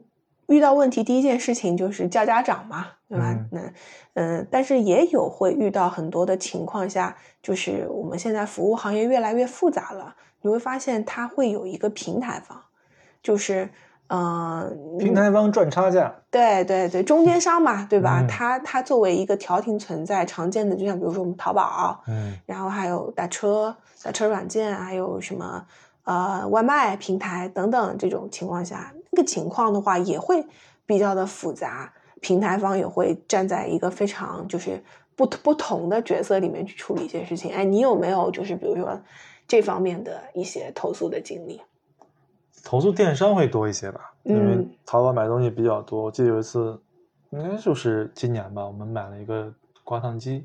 [0.48, 3.32] 遇到问题第一件事情就是叫家长嘛，对吧？
[3.32, 3.72] 嗯那
[4.14, 12.58] 嗯、但是也有会遇到很多的情况下，就是我们现在服务行业越来越复杂了，你会发现它会有一个平台方，
[13.22, 13.68] 就是
[14.06, 18.20] 嗯、呃平台方赚差价，对对对，中间商嘛，对吧？
[18.22, 25.66] 嗯它它作为一个调停存在，常见的就像比如说我们淘宝，嗯然后还有打车、打车软件，还有什么
[26.04, 30.46] 呃外卖平台等等这种情况下，那个情况的话也会
[30.86, 34.80] 比较的复杂，平台方也会站在一个非常就是
[35.16, 37.52] 不不同的角色里面去处理一些事情。
[37.52, 39.00] 哎，你有没有就是比如说
[39.48, 41.60] 这方面的一些投诉的经历？
[42.64, 46.02] 投诉电商会多一些吧，因为嗯淘宝买东西比较多。
[46.02, 46.76] 我记得有一次，
[47.30, 49.52] 应该就是今年吧，我们买了一个
[49.84, 50.44] 挂烫机，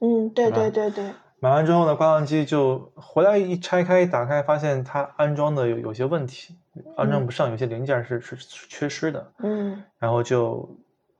[0.00, 6.54] 嗯，对对对对，买完之后呢，挂烫机就回来一拆开一打开，发现它安装的有有些问题，
[6.96, 9.82] 安装不上，有些零件是是缺失的，嗯。
[9.98, 10.68] 然后就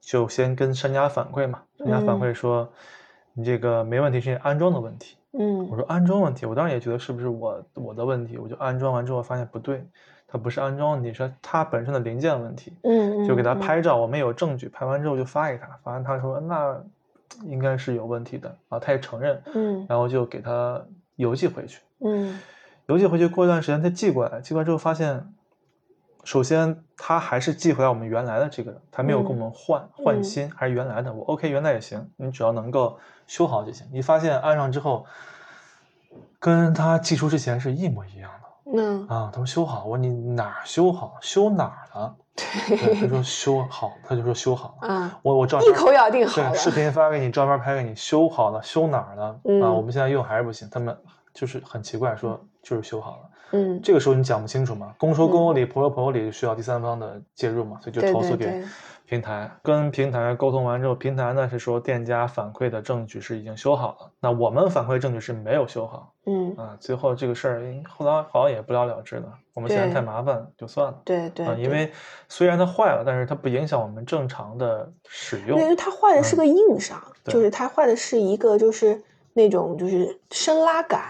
[0.00, 2.70] 就先跟商家反馈嘛，商家反馈说
[3.34, 5.16] 你这个没问题，是你安装的问题。
[5.32, 5.68] 嗯。
[5.68, 9.86] 我嗯说安装问题，我当时也觉得是不是我我的问题，我就安装完之后发现不对，
[10.26, 12.72] 它不是安装问题，是它本身的零件问题。
[12.82, 16.82] 嗯，就给他嗯，拍照，我们有证据，拍完之后就发给他，发完他说那
[17.44, 19.86] 应该是有问题的啊，他也承认，嗯。
[19.88, 20.82] 然后就给他
[21.16, 22.38] 邮寄回去，嗯。
[22.86, 25.34] 邮寄回去过一段时间他寄过来，寄过来之后发现，
[26.28, 33.86] 首先他还是寄回来我们原来的这个，他没有跟我们换、换嗯新，还是原来的，我 OK 原来也行，你只要能够修好就行。
[33.90, 35.06] 你发现安上之后，
[36.38, 38.76] 跟他寄出之前是一模一样的。
[38.76, 41.16] 嗯啊，他说修好，我说你哪儿修好？
[41.22, 42.14] 修哪儿了？
[42.36, 44.88] 对，他说修好，他就说修好了。
[44.88, 49.40] 啊，我我照片一口咬定好了对，视频发给你，照片拍给你，修好了，修哪儿了？
[49.44, 50.94] 嗯啊，我们现在用还是不行，他们
[51.32, 53.27] 就是很奇怪，说就是修好了。
[53.52, 58.62] 嗯，这个时候你讲不清楚嘛，公说公有理，婆说婆有理，需要第三方的介入嘛，所以就投诉给
[59.06, 59.50] 平台。
[59.62, 66.76] 跟平台沟通完之后，平台呢是说店家反馈的证据是已经修好了，那我们反馈证据是没有修好嗯，啊。
[66.78, 70.92] 最后这个事儿后来好像也不了了之了，我们嫌对太麻烦就算了。
[70.92, 71.90] 啊，对对啊因为
[72.28, 75.58] 虽然它坏了，但是它不影响我们正常的使用。
[75.58, 79.02] 因为它坏的是个硬伤，对就是它坏的是一个就是
[79.34, 81.00] 那种就是升拉杆，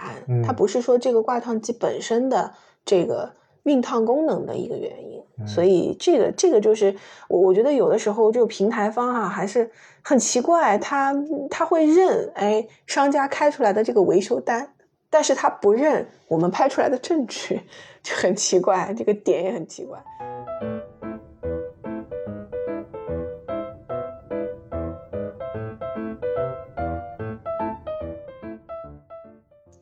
[0.45, 2.53] 它嗯不是说这个挂烫机本身的
[2.85, 3.33] 这个
[3.65, 5.19] 熨烫功能的一个原因。
[5.47, 6.97] 所嗯以这个这个就是
[7.29, 9.71] 我我觉得有的时候这个平台方哈、还是
[10.03, 11.15] 很奇怪，他
[11.49, 14.75] 他会认哎商家开出来的这个维修单，
[15.09, 17.61] 但是他不认我们拍出来的证据，
[18.03, 20.03] 就很奇怪，这个点也很奇怪。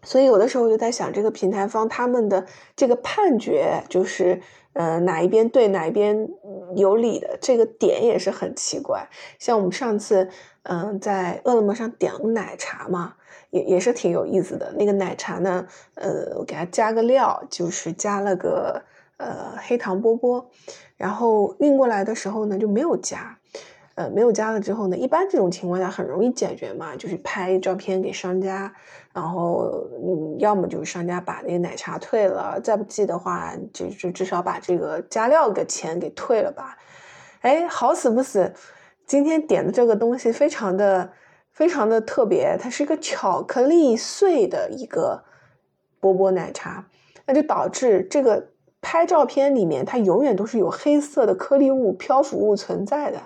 [0.07, 4.40] 所以有的时候我就在想，这个平台方他们的这个判决，就是
[4.73, 6.29] 呃哪一边对哪一边
[6.77, 9.09] 有理的这个点也是很奇怪。
[9.38, 10.29] 像我们上次
[10.69, 13.14] 嗯、在饿了么上点了奶茶嘛，
[13.51, 14.73] 也也是挺有意思的。
[14.77, 15.64] 那个奶茶呢，
[15.95, 18.83] 呃，我给它加个料，就是加了个
[19.16, 20.51] 呃黑糖波波，
[20.97, 23.38] 然后运过来的时候呢就没有加。
[23.96, 28.70] 呃，没有加了之后呢，一般这种情况下很容易解决嘛，就是拍照片给商家，
[29.14, 36.76] 然后嗯，要么就是商家把那个奶茶退了，再不济的话，就就至少把这个加料的钱给退了吧。
[37.40, 38.52] 哎，好死不死，
[39.06, 41.11] 今天点的这个东西非常的
[41.52, 45.24] 非常的特别，它是一个巧克力碎的一个
[46.00, 46.87] 波波奶茶，
[47.24, 48.48] 那就导致这个
[48.82, 53.18] 拍照片里面它永远都是有黑色的颗粒物、漂浮物存在的。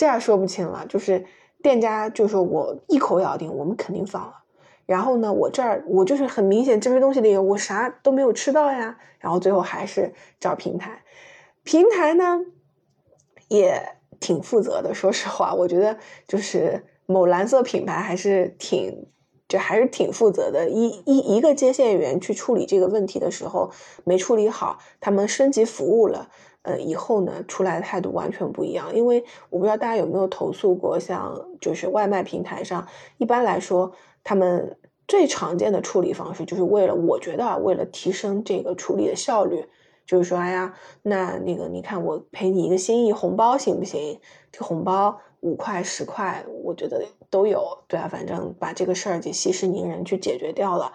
[0.00, 1.26] 这样说不清了，就是
[1.62, 4.32] 店家就说我一口咬定我们肯定放了，
[4.86, 11.02] 然后呢，我这儿我就是很明显这些东西里我啥都没有吃到呀，然后最后还是找平台，
[11.64, 12.40] 平台呢
[13.48, 19.06] 也挺负责的，说实话，我觉得就是某蓝色品牌还是挺。
[19.50, 23.72] 就还是挺负责的，一一一个接线员去处理这个问题的时候
[24.04, 26.30] 没处理好，他们升级服务了，
[26.62, 28.94] 呃，以后呢出来的态度完全不一样。
[28.94, 32.86] 因为我不知道大家有没有投诉过，像就是外卖平台上，
[33.18, 33.92] 一般来说
[34.22, 34.76] 他们
[35.08, 39.64] 最常见的处理方式就是为了，我觉得啊，为了提升这个处理的效率，
[40.06, 44.20] 就是说，哎呀，那那个你看我赔你一个心意红包行不行？
[44.52, 50.92] 这红包五块十块，我觉得都有，对啊，反正把这个事儿就息事宁人去解决掉了。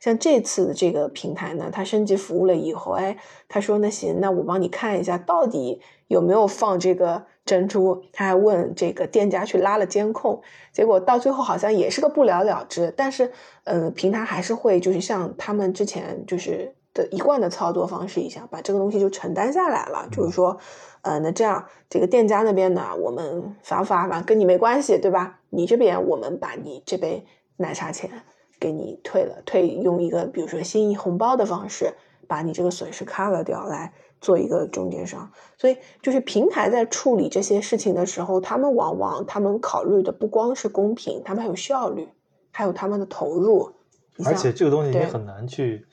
[0.00, 3.16] 像这次的这个平台呢，它升级服务了以后，哎，
[3.48, 8.02] 他说那行，那我帮你看一下到底有没有放这个珍珠。
[8.12, 10.40] 他还问这个店家去拉了监控，
[10.72, 12.92] 结果到最后好像也是个不了了之。
[12.96, 13.32] 但是，
[13.64, 20.08] 呃，平台还是会就是像他们之前就是的一贯的操作方式一样，把这个东西就承担下来了。
[20.12, 20.58] 就是说，
[21.02, 25.40] 呃，那这样这个店家那边呢，我们罚不罚反正跟你没关系，对吧？
[25.50, 28.10] 你这边我们把你这杯奶茶钱。
[28.58, 31.92] 给你退了，退用一个比如说心意红包的方式，
[32.26, 35.30] 把你这个损失 cover 掉，来做一个中间商。
[35.58, 42.08] 所以就是平台在处理这些事情的时候，他们往往他们考虑的不光是公平，他们还有效率，
[42.50, 43.72] 还有他们的投入。
[44.24, 45.86] 而且这个东西对也很难去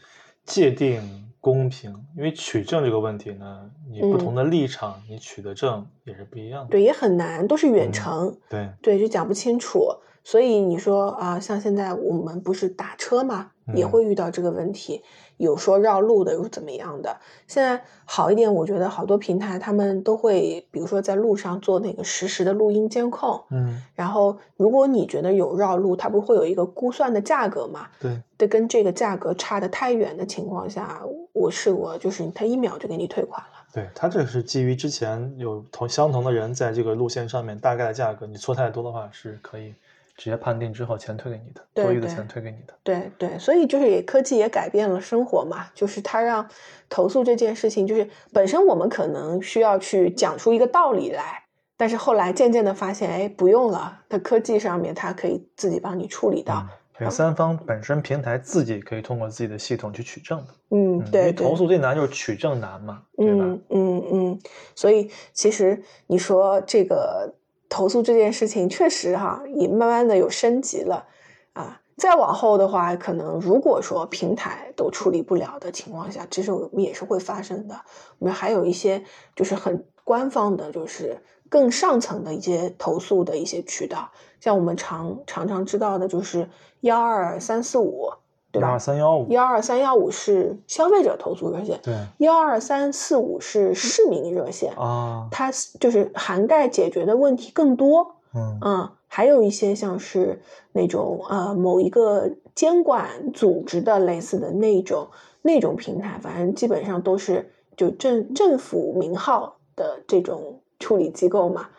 [0.45, 1.01] 界定
[1.41, 6.69] 公平，因为取证这个问题呢，你不同的立场，你取的证也是不一样的。
[6.69, 9.85] 对，也很难，都是远嗯程，对，对，就讲不清楚。
[10.23, 15.03] 所以你说啊，像现在我们不是打车嘛，也嗯会遇到这个问题，
[15.37, 17.17] 有说绕路的，有怎么样的。
[17.45, 27.87] 现在好一点，我觉得好多平台他们都会，比如说在路上做那个实时的录音监控，嗯，然后如果你觉得有绕路，它不是会有一个估算的价格嘛？
[27.99, 31.01] 对，对，跟这个价格差的太远的情况下，
[31.33, 33.49] 我试过，就是他一秒就给你退款了。
[33.73, 39.73] 对，他这是基于之前有同相同的人在这个路线上面大概的价格，你错太多的话是可以
[40.15, 42.73] 直接判定之后钱退给你的，多余的钱退给你的。
[42.83, 46.47] 对对，所以就是也科技也改变了生活嘛，就是它让
[46.89, 51.43] 投诉这件事情，就是本身我们可能需要去讲出一个道理来，
[51.77, 56.67] 但是后来渐渐的发现，哎，不用了，它科技上面它可以自己帮你处理到
[56.99, 60.53] 嗯，，第三方本身平台自己可以通过自己的系统去取证的。
[60.69, 61.55] 嗯，对，因为投。
[61.55, 63.45] 诉最难就是取证难嘛，对吧？
[63.45, 64.39] 嗯嗯嗯，
[64.75, 67.33] 所以其实你说这个
[67.73, 71.07] 投诉这件事情，确实哈，也慢慢的有升级了
[71.53, 71.81] 啊。
[71.97, 77.81] 再往后的话，可能如果说平台都处理不了的情况下，其实我们也是会发生的。
[78.19, 79.03] 我们还有一些
[79.35, 81.17] 就是很官方的，就是
[81.49, 86.47] 更上层的一些投诉的一些渠道，像我们常常常知道的，就是
[86.81, 88.11] 幺二三四五，
[88.53, 88.79] 对吧幺二？
[88.79, 98.15] 三幺五，幺二三幺五是消费者投诉热线，对幺二三四五是市民热线，啊，它就是涵盖解决的问题更多。
[98.35, 100.39] 嗯嗯，还有一些像是
[100.71, 105.07] 那种呃某一个监管组织的类似的那种
[105.41, 111.69] 那种平台，反正基本上都是就政政府名号的这种处理机构嘛，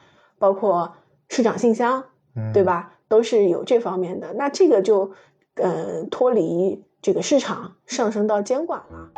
[0.41, 0.93] 包括
[1.29, 2.03] 市长信箱，
[2.35, 2.65] 嗯，对？
[2.65, 2.91] 吧？
[3.07, 4.33] 都是有这方面的。
[4.33, 5.13] 那这个就
[5.55, 9.11] 呃脱离这个市场，上升到监管了。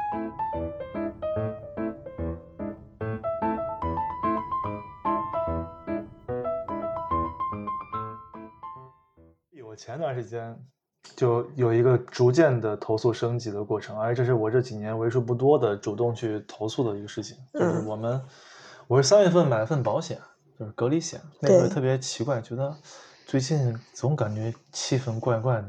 [9.65, 10.59] 我前段时间
[11.15, 17.37] 就有一个逐渐的投诉升级的过程，而且这是我这几年为数不多的主动去投诉的一个事情。
[17.53, 18.23] 就是嗯我们，
[18.87, 20.19] 我是三月份买了份保险，
[20.59, 22.75] 就是隔离险，那对会特别奇怪，觉得
[23.27, 25.69] 最近总感觉气氛怪怪的，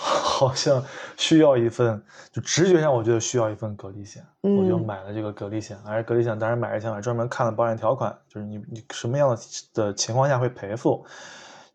[0.00, 0.82] 好像
[1.18, 5.76] 需要一份，就直觉上我觉得需要一份隔离险，我就嗯买了这个隔离险。
[5.84, 9.38] 而隔离险当然买之前我还专门看了保险条款，就是你你什么样的
[9.74, 11.04] 的情况下会赔付。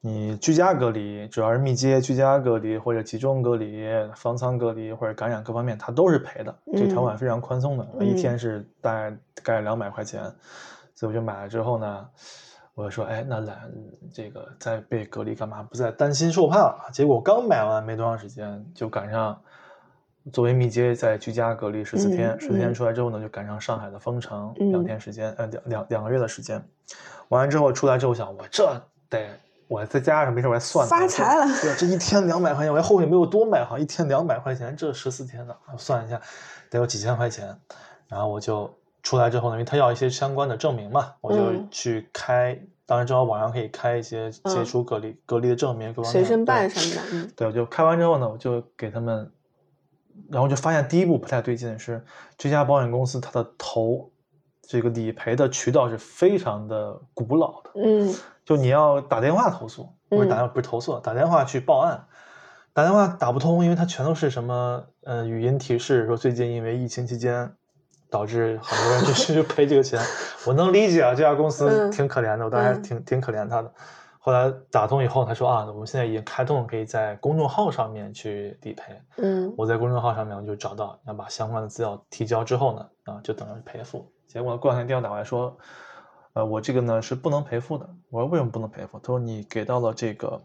[0.01, 6.57] 你居家隔离，主要是密接居家隔离或者集中隔离、方舱隔离或者感染各方面，它都是赔的。
[6.73, 10.23] 这个条款非常宽松的，一天是大概大概两百块钱，
[10.95, 12.07] 所以我就买了之后呢，
[12.79, 13.69] 我就说，哎，那懒
[14.13, 15.61] 这个在被隔离干嘛？
[15.63, 16.89] 不再担心受怕了。
[16.93, 19.37] 结果刚买完没多长时间，就赶上
[20.31, 26.63] 作为密接在居家隔离十四天，嗯十四天嗯出来之后呢，就赶上上海的封城，嗯两天时间，呃，两两两个月的时间。
[27.27, 29.27] 完了之后出来之后想，我这得
[29.67, 36.21] 我在家上没事我还算发财了对，这一天两百块钱，我还后悔没有多买哈，一天两百块钱，这十四天呢，我算一下，
[36.69, 37.53] 得有几千块钱。
[38.07, 41.67] 然后我就出来之后呢，因为他要一些相关的证明嘛，我就嗯。
[41.71, 47.31] 去开，当然正好网上可以开一些嗯解除隔离、隔离的证明，各方面随身办什么的，嗯。
[47.35, 49.31] 对，我就开完之后呢，我就给他们，
[50.29, 52.03] 然后就发现第一步不太对劲的是，
[52.37, 54.11] 这家保险公司它的投
[54.61, 58.13] 这个理赔的渠道是非常的古老的，嗯。
[58.43, 62.03] 就你要打电话投诉，不是打电话不是投诉，打电话去报案，
[62.73, 67.53] 打电话打不通，因为它全都是什么呃语音提示说最近因为疫情期间。
[68.09, 69.99] 导致很多人就去 赔这个钱，
[70.47, 73.71] 我能理解啊，这家公司嗯挺可怜的，我当时挺挺可怜他的。
[74.21, 78.99] 后来打通以后，他说啊，我们现在已经开通了，可以在公众号上面去理赔。
[79.17, 84.11] 嗯我在公众号上面我就找到，要把相关的资料提交之后呢，啊，就等着赔付。
[84.27, 85.57] 结果过两天电话打过来说，
[86.33, 87.89] 呃，我这个呢是不能赔付的。
[88.09, 88.99] 我说为什么不能赔付？
[88.99, 90.39] 他说你给到了这个，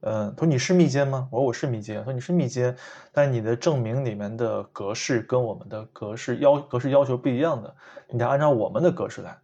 [0.00, 1.28] 呃，他说你是密接吗？
[1.30, 1.98] 我说我是密接。
[1.98, 2.74] 他说你是密接，
[3.12, 7.74] 但你的证明里面的格式跟我们的格式要格式要求不一样的，
[8.08, 9.36] 你得按照我们的格式来。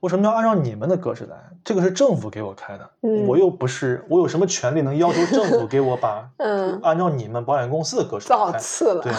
[0.00, 1.36] 我什么叫按照你们的格式来？
[1.62, 8.58] 这个是政府给我开的，嗯我又不是，我有什么权利能要求政府给我把 嗯，按照你们保险公司的格式来造开？
[8.58, 9.18] 次了对，啊，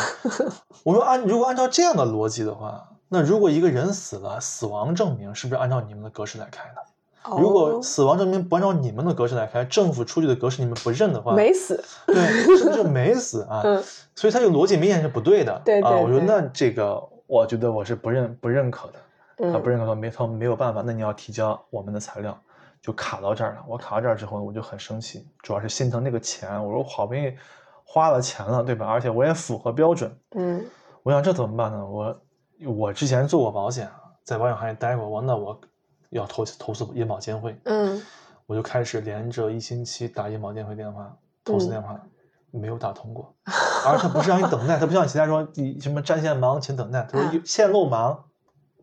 [0.83, 6.83] 我说按如果按照这样的逻辑的话，那如果一个人死了，死亡证明是不是按照你们的格式来开的？
[7.37, 12.15] 如果哦死亡证明不按照你们的格式来开，政府出具的格式你们不认的话，没死，对，
[12.57, 13.61] 是不是没死啊？
[13.63, 13.83] 嗯
[14.15, 15.53] 所以他这个逻辑明显是不对的。
[15.53, 19.51] 啊，对对对我说那这个我觉得我是不认不认可的。
[19.51, 22.39] 他不嗯认可说没他没有办法，那你要提交我们的材料，
[22.79, 23.63] 就卡到这儿了。
[23.67, 26.63] 我卡到这儿之后呢，我就很生气，主要是心疼那个钱。
[26.63, 27.33] 我说我好不容易
[27.83, 28.85] 花了钱了，对吧？
[28.85, 30.63] 而且我也符合标准，嗯
[31.01, 31.83] 我想这怎么办呢？
[31.83, 32.21] 我
[32.77, 35.59] 我之前做过保险啊，在保险行业待过，我那我
[36.13, 38.01] 要投投诉银保监会，嗯
[38.45, 41.11] 我我就开始连着一星期打银保监会电话、
[41.43, 41.99] 投诉电话，
[42.51, 43.33] 没有打通过。
[43.85, 47.07] 而且不是让你等待，他不像其他说你什么占线忙，请等待。
[47.11, 48.25] 他说线路忙，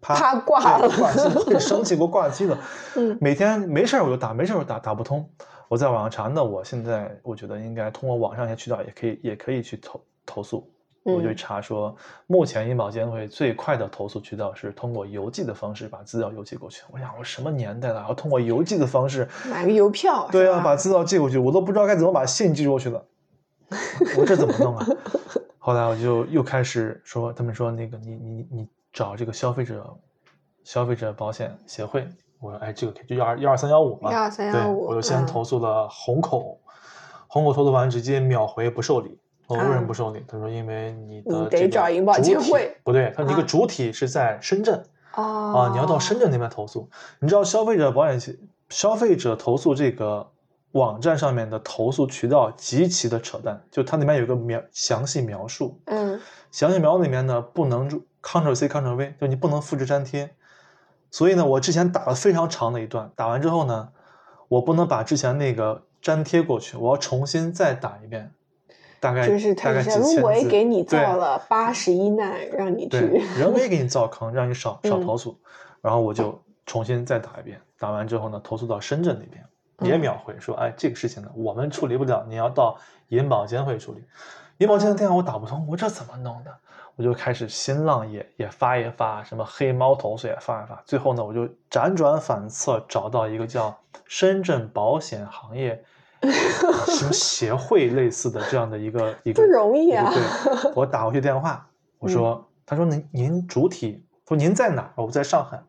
[0.01, 2.59] 啪挂了，挂机，很生气，给我挂机了。
[2.97, 5.31] 嗯，每天没事儿我就打，没事我打打不通。
[5.69, 10.69] 我在网上查，那我现在我觉得应该通过网上一些渠道也可以，也可以去投投诉。
[11.03, 11.97] 我就查说，
[12.27, 16.83] 目前银保监会最快的投诉渠道是通过邮寄的方式把资料邮寄过去。
[16.91, 20.29] 我想，我什么年代了，要通过邮寄的方式 买个邮票？
[20.31, 23.03] 对啊，把资料寄过去，我都不知道该怎么把信寄过去了。
[24.19, 24.87] 我这怎么弄啊？
[25.59, 29.97] 后来我就又开始说，他们说那个你你你找这个消费者
[30.65, 32.07] 消费者保险协会。
[32.41, 34.11] 我说，哎，这个可以，就幺二幺二三幺五嘛。
[34.13, 34.87] 幺二三幺五。
[34.87, 36.59] 我就先投诉了虹口，
[37.29, 39.20] 虹口投诉完直接秒回不受理。
[39.57, 40.25] 我为什么不受理？
[40.29, 42.77] 他说，因为你的得找银保监会。
[42.85, 44.81] 不对，他说你个主体是在深圳。
[45.15, 45.53] 哦。
[45.57, 46.89] 啊，你要到深圳那边投诉。
[47.19, 48.39] 你知道消费者保险
[48.69, 50.31] 消费者投诉这个
[50.73, 55.81] 网站上面的投诉渠道极其的扯淡，就它里面有个描详细描述。
[55.87, 56.21] 嗯。
[56.53, 57.91] 详细描述里面呢，不能
[58.23, 60.31] Ctrl C Ctrl V，就你不能复制粘贴。
[61.11, 63.89] 所以呢，我之前打了非常长的一段，打完之后呢，
[64.47, 68.33] 我不能把之前那个粘贴过去，我要重新再打一遍，
[69.01, 70.17] 大概就是大概几千字。
[70.17, 72.99] 人为给你造了对八十一难，让你去
[73.39, 75.37] 人为给你 造坑，让你少少投诉，
[75.81, 79.45] 然后我就重新再打一遍，打完之后呢，投诉到深圳那边
[79.91, 82.79] 也秒回说，哎，这个事情呢，我们处理不了，你要到
[83.09, 84.05] 银保监会处理。
[84.59, 86.55] 银保监的电话我打不通，我这怎么弄的？
[86.97, 93.75] 我就开始新浪也也发一发，什么黑猫投诉也发一发，最后呢，我就辗转反侧找到一个叫
[94.05, 95.83] 深圳保险行业
[96.89, 100.13] 什么协会类似的这样的一个一个不容易啊。
[100.13, 101.69] 对，我打过去电话，
[101.99, 104.93] 我说，他说您您主体，说您在哪？
[104.97, 105.63] 我在上海。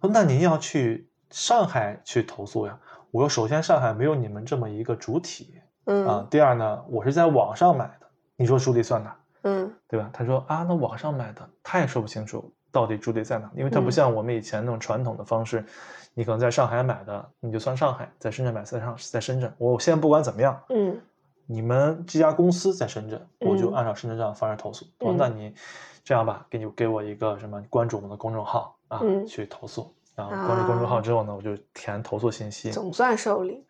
[0.00, 2.78] 说那您要去上海去投诉呀？
[3.10, 9.16] 我说首先上海没有你们这么一个主体，嗯啊，第二呢，我是在网上买的，你说主体算哪？
[9.42, 10.08] 嗯，对吧？
[10.12, 15.64] 他说啊，那网上买的，他也说不清楚到底主体在哪，因为它不像我们以前那种传统的方式，
[16.14, 19.52] 你可能在上海买的，你就算上海；在深圳买，在上在深圳。
[19.58, 20.98] 我现在不管怎么样，嗯，
[21.46, 24.86] 你们这家公司在深圳，我就嗯按照深圳这样的方式投诉。
[24.98, 25.54] 那你
[26.02, 29.94] 这样吧，给你给我一个什么，关注我们的公众号啊，嗯去投诉。
[30.14, 32.70] 然后关注公众号啊之后呢，我就填投诉信息。
[32.70, 33.64] 总算受理。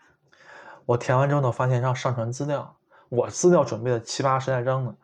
[0.86, 2.76] 我填完之后呢，发现让上传资料，
[3.09, 4.94] 我资料准备了七八十来张呢，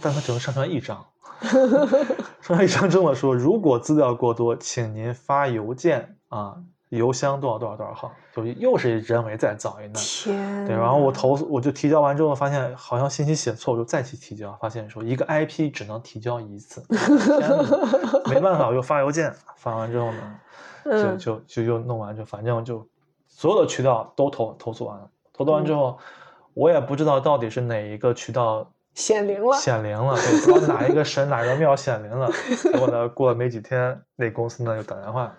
[0.00, 1.06] 但他只能上传一张。
[1.42, 6.56] 上传一张这么说，如果资料过多，请您发邮件啊，
[6.88, 9.94] 邮箱多少多少多少号，就又是人为再造一难。
[9.94, 20.40] 天，对，然后我投诉，我就提交完之后，发现好像信息写错，我就再去提交，发现说一个 IP 只能提交一次，呵呵呵没办法，我又发邮件，发完之后呢，
[20.84, 22.86] 就嗯就就又弄完，就反正就
[23.26, 25.98] 所有的渠道都投投诉完了，投诉完之后，
[26.54, 29.56] 我也不知道到底是哪一个渠道显灵了。
[29.56, 32.30] 显灵了，对，不知道哪一个神哪个庙显灵了，
[32.62, 35.34] 结果呢，过了没几天，那公司呢就打电话。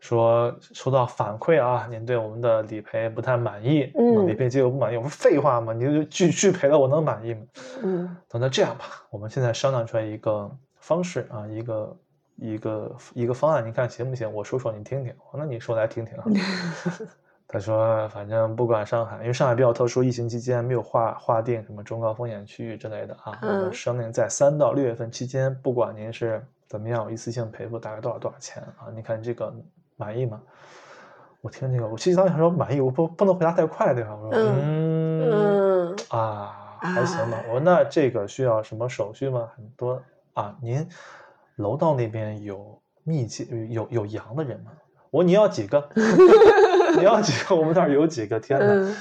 [0.00, 7.40] 说收到反馈啊，您对我们的理赔不太满意，嗯理赔结果不满意，我说废话嘛，你就拒拒赔了，我能满意吗？
[7.82, 11.96] 嗯等那这样吧，我们现在商量出来一个方式啊，一个
[12.36, 14.30] 一个一个方案，你看行不行？
[14.30, 15.14] 我说说你听听。
[15.32, 16.24] 那你说来听听啊。
[17.46, 23.38] 他说，反正不管上海，因为上海比较特殊，疫情期间没有划划定什么中高风险区域之类的啊。
[23.42, 28.88] 我们嗯商定在三到六月份期间，不管您是怎么样，一次性赔付大概多少多少钱啊？
[28.94, 29.54] 你看这个
[29.96, 30.40] 满意吗？
[31.42, 34.16] 我听这个，我其实当时想说满意，我不不能回答太快，对吧？
[34.16, 37.36] 我说嗯嗯啊，还行吧。
[37.36, 39.48] 哎我说那这个需要什么手续吗？
[39.54, 40.88] 很多啊，您
[41.56, 44.72] 楼道那边有密切有有阳的人吗？
[45.10, 45.88] 我说你要几个？
[46.98, 47.54] 你要几个？
[47.56, 48.38] 我们那儿有几个？
[48.40, 48.66] 天哪！
[48.66, 48.96] 嗯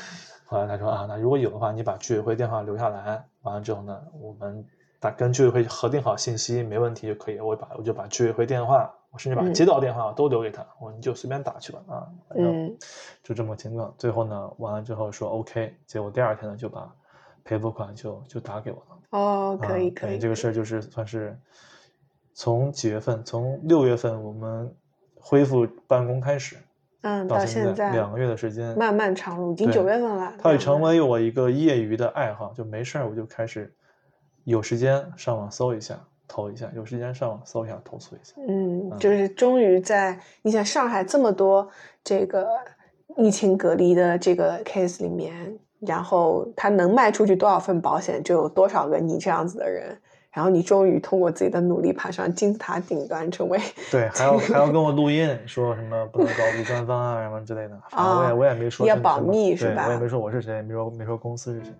[0.45, 4.63] 后来他说啊，那如果有的话，你把居委会电话留下来，完了之后呢，我们
[4.99, 7.39] 打跟居委会核定好信息，没问题就可以。
[7.39, 12.77] 我把我就把居委会电话，我甚至把嗯接到电话都留给他，我说你就随便打去吧啊，反正嗯
[13.23, 13.91] 就这么个情况。
[13.97, 16.87] 最后呢，完了之后说 OK，结果第二天呢就把
[17.43, 19.19] 赔付款就就打给我了。
[19.19, 21.35] 哦，可以啊可以，这个事儿就是算是
[22.35, 23.23] 从几月份？
[23.23, 24.71] 从六月份我们
[25.19, 26.57] 恢复办公开始，
[27.03, 30.33] 嗯，到到现现在两个月的时间，漫漫长路，已经对九月份了。
[30.39, 33.73] 它也成为我一个业余的爱好，就没事儿我就开始
[34.45, 38.33] 有时间上网搜一下投一下，有时间上网搜一下投诉一下。
[38.47, 41.69] 嗯，嗯就是终于在你想上海这么多
[42.03, 42.47] 这个
[43.17, 49.97] 疫情隔离的这个 case 里面，然后他能卖出去多少份保险，就有多少个你这样子的人，
[50.33, 53.59] 然后你终于通过自己的努力爬上金字塔顶端，成为
[53.91, 57.79] 对，还要还要跟我录音，说什么不能告诉官方啊什么之类的。
[57.91, 59.85] 反正我也我也没说要保密是吧？
[59.87, 61.71] 我也没说我是谁，没说没说公司是谁。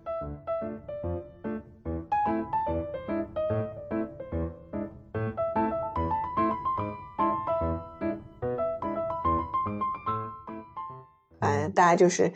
[11.74, 12.30] 大家就是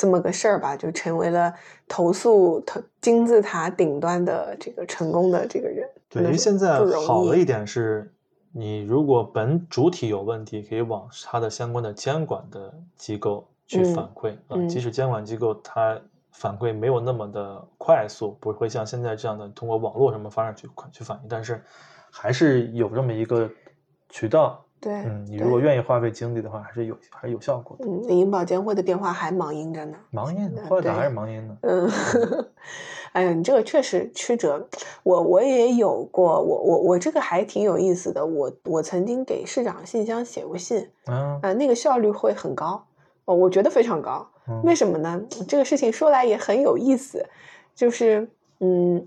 [0.00, 1.52] 这么个事儿吧，就成为了
[1.86, 5.86] 投诉投金字塔顶端的这个成功的这个人。
[6.08, 8.10] 对，因为现在好的一点是，
[8.50, 14.56] 你如果本主体有问题，可以往它的相关的监管的机构去反馈啊。
[14.66, 16.00] 即使监管机构它
[16.32, 21.62] 反馈没有那么的快速，不会像现在这样的通过网络什么方式去去反映，但是
[22.10, 23.50] 还是有这么一个
[24.08, 24.64] 渠道。
[24.80, 27.84] 对，嗯，你如果愿意花费精力的话，还是有还是有效果的。
[27.86, 31.56] 嗯，银保监会的电话还忙音着呢，忙音，后来还是忙音呢。
[31.62, 31.90] 嗯，
[33.12, 34.66] 哎呀，你这个确实曲折，
[35.02, 38.24] 我我也有过，我我我这个还挺有意思的。
[38.24, 42.82] 我我曾经给市长信箱写过信，啊，呃，那个效率会很高，
[43.26, 44.26] 哦，我觉得非常高。
[44.64, 45.22] 为什么呢？
[45.46, 47.24] 这个事情说来也很有意思，
[47.74, 48.28] 就是
[48.60, 49.06] 嗯。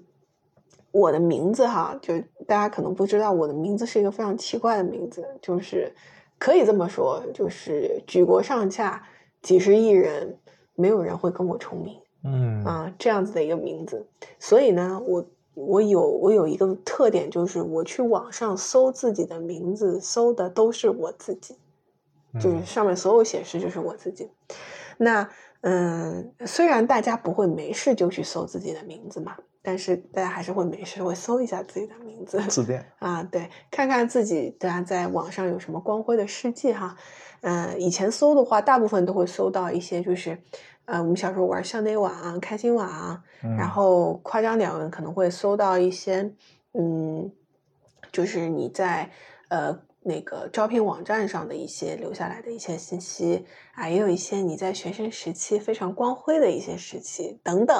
[0.93, 2.13] 我的名字哈，就
[2.45, 5.91] 大家可能不知道，我的名字是一个非常奇怪的名字，就是
[6.37, 9.03] 可以这么说，就是举国上下
[9.41, 10.37] 几十亿人，
[10.75, 14.05] 没有人会跟我重名，嗯啊，这样子的一个名字。
[14.37, 15.25] 所以呢，我
[15.55, 21.57] 我有我有一个特点，就是我去网上搜自己的名字，搜的都是我自己，
[22.39, 24.29] 就是上面所有显示就是我自己。
[24.97, 25.27] 那
[25.61, 29.35] 嗯，虽然大家不会没事就去搜自己的名字嘛。
[29.65, 36.97] 但是大家还是会没事会搜一下自己的名字，字典啊，对，看看自己大家在网上有什么光辉的事迹哈。
[37.39, 40.37] 嗯，以前搜的话，大部分都会搜到一些，就是，
[40.83, 43.23] 呃，我们小时候玩校内网、开心网，
[43.57, 46.33] 然后夸张点，可能会搜到一些，
[46.73, 47.31] 嗯，
[48.11, 49.09] 就是你在
[49.47, 53.45] 呃那个招聘网站上的一些留下来的一些信息
[53.75, 57.77] 啊，也有一些你在学生时期非常光辉的一些时期等等，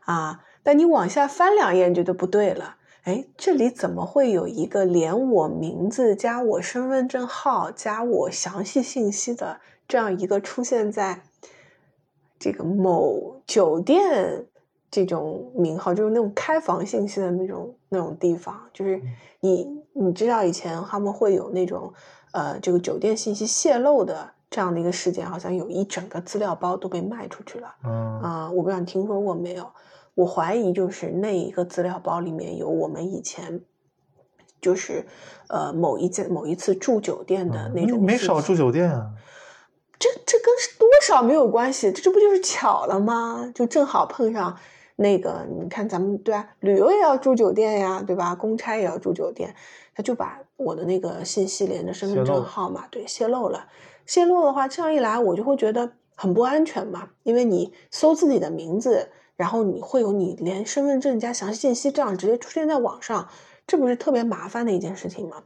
[0.00, 0.42] 啊。
[0.66, 2.74] 但你往下翻两页，你觉得不对了。
[3.04, 11.22] 哎，这里怎么会有一个连我名字加我身份证号加我详细信息的这样一个出现在
[12.36, 14.46] 这个某酒店
[14.90, 18.60] 这种名号，就是那种开房信息的那种那种地方？
[18.72, 19.00] 就是
[19.38, 21.92] 你你知道以前他们会有那种
[22.32, 27.72] 呃这个酒店信息泄露的这样的一个事件，好像有一整个资料包都被卖出去了。
[27.84, 29.70] 嗯啊，我不知道你听说过没有？
[30.16, 33.60] 我怀疑就是那一个资料包里面有我们以前，
[34.62, 35.04] 就是
[35.48, 38.02] 呃某一件某一次住酒店的那种。
[38.02, 39.10] 没少住酒店啊。
[39.98, 40.46] 这这跟
[40.78, 43.52] 多少没有关系，这这不就是巧了吗？
[43.54, 44.56] 就正好碰上
[44.96, 46.48] 那个，你看咱们对啊？
[46.60, 48.34] 旅游也要住酒店呀，对吧？
[48.34, 49.54] 公差也要住酒店，
[49.94, 53.68] 他就把我的那个信息连着身份证号码对泄露了。
[54.06, 59.10] 泄露的话，这样一来我就会觉得很不安全嘛，因为你搜自己的名字。
[59.36, 63.28] 然后你会有你连身份证加详细信息这样直接出现在网上，
[63.66, 65.44] 这不是特别麻烦的一件事情吗？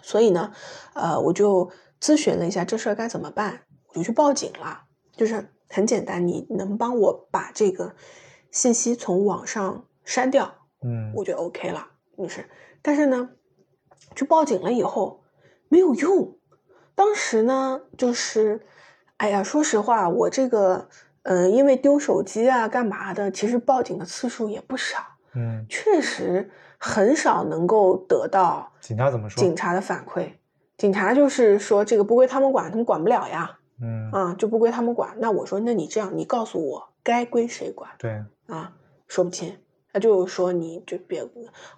[0.00, 0.52] 所以呢，
[0.94, 4.84] 呃，我就咨询了一下这事儿该怎么办，我就去报警了。
[5.14, 7.94] 就是很简单，你能帮我把这个
[8.50, 12.48] 信息从网上删掉，嗯，我就 OK 了，就是。
[12.80, 13.30] 但是呢，
[14.16, 15.22] 去报警了以后
[15.68, 16.38] 没有用。
[16.94, 18.66] 当时呢，就是，
[19.18, 20.88] 哎呀，说实话，我这个。
[21.24, 23.30] 嗯，因为丢手机啊，干嘛的？
[23.30, 24.98] 其实报警的次数也不少。
[25.34, 29.40] 嗯，确实很少能够得到警察怎么说？
[29.40, 30.32] 警察的反馈，
[30.76, 33.58] 警察就是说这个不归他们管，他们管不了呀。
[33.80, 35.14] 嗯，啊，就不归他们管。
[35.18, 37.88] 那我说，那你这样，你告诉我该归谁管？
[37.98, 38.72] 对，啊，
[39.06, 39.56] 说不清，
[39.92, 41.24] 他就说你就别。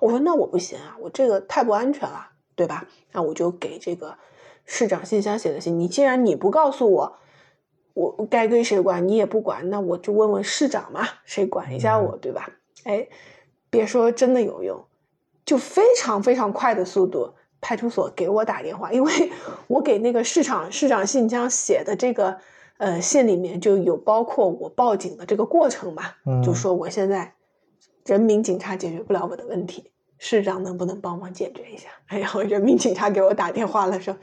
[0.00, 2.86] 我说那我不行啊，我这个太不安全了，对吧？
[3.12, 4.16] 那我就给这个
[4.64, 5.78] 市长信箱写的信。
[5.78, 7.18] 你既然你不告诉我。
[7.94, 12.50] 我该归谁管，你也不管，那我就问问市长嘛，谁管一下我，对吧？
[12.82, 13.08] 哎，
[13.70, 14.84] 别说真的有用，
[15.44, 19.30] 就非常非常快的速度，派出所给我打电话，因为
[19.68, 22.36] 我给那个市长市长信箱写的这个
[22.78, 26.02] 呃信里面就有包括我报警的这个过程嘛，
[26.44, 27.34] 就说我现在
[28.04, 31.88] 人民警察解决不了我的问题，市长能不能帮忙解决一下？
[32.18, 34.16] 然后，人民警察给我打电话了，说。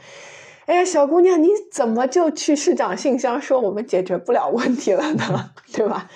[0.66, 5.52] 哎呀，小姑娘，你怎么就去市长信箱说我们解决不了问题了呢？
[5.74, 6.10] 对吧？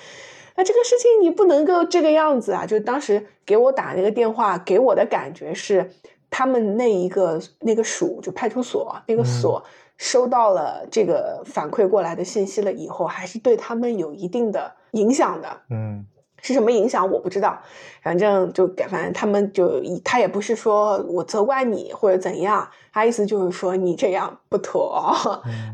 [0.56, 2.64] 那这个事情你不能够这个样子啊！
[2.64, 5.90] 就当时给我打那个电话，给我的感觉是，
[6.30, 9.62] 他们那一个那个署就派出所那个所
[9.98, 15.60] 收到了这个反馈过来的信息了以后，还是对他们有一定的影响的。
[15.68, 16.06] 嗯，
[16.46, 17.60] 是什么影响我不知道，
[18.02, 24.94] 反正就给反正他们就他也不是说我责怪你或者怎样，他意思就是说你这样不妥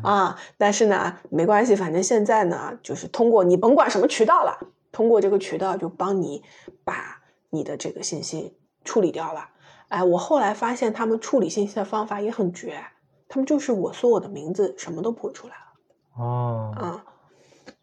[0.03, 0.35] 啊。
[0.57, 4.57] 但是呢，没关系，反正现在呢，就是通过你甭管什么渠道了，
[4.91, 6.41] 通过这个渠道就帮你
[6.83, 7.21] 把
[7.51, 9.49] 你的这个信息处理掉了。
[9.89, 12.83] 哎，我后来发现他们处理信息的方法也很绝，
[13.29, 16.23] 他们就是我说我的名字，什么都不会出来了。
[16.23, 17.05] 哦，啊，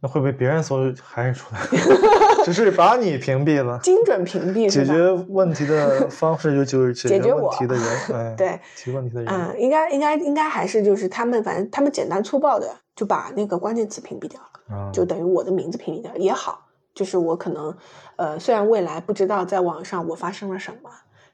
[0.01, 1.61] 那会不会别人搜还是出来？
[2.45, 4.69] 只是把你屏蔽了，精准屏蔽？
[4.69, 7.85] 解决问题的方式就就是解决问题的人，
[8.15, 9.31] 哎，对，提问题的人。
[9.33, 16.67] 嗯，应该应该应该还是就是他们，反正他们简单粗暴的就把那个关键词屏蔽掉了，啊就等于我的名字屏蔽掉也好。
[16.93, 17.75] 就是我可能，
[18.17, 20.91] 呃，虽然未来不知道在网上我发生了什么，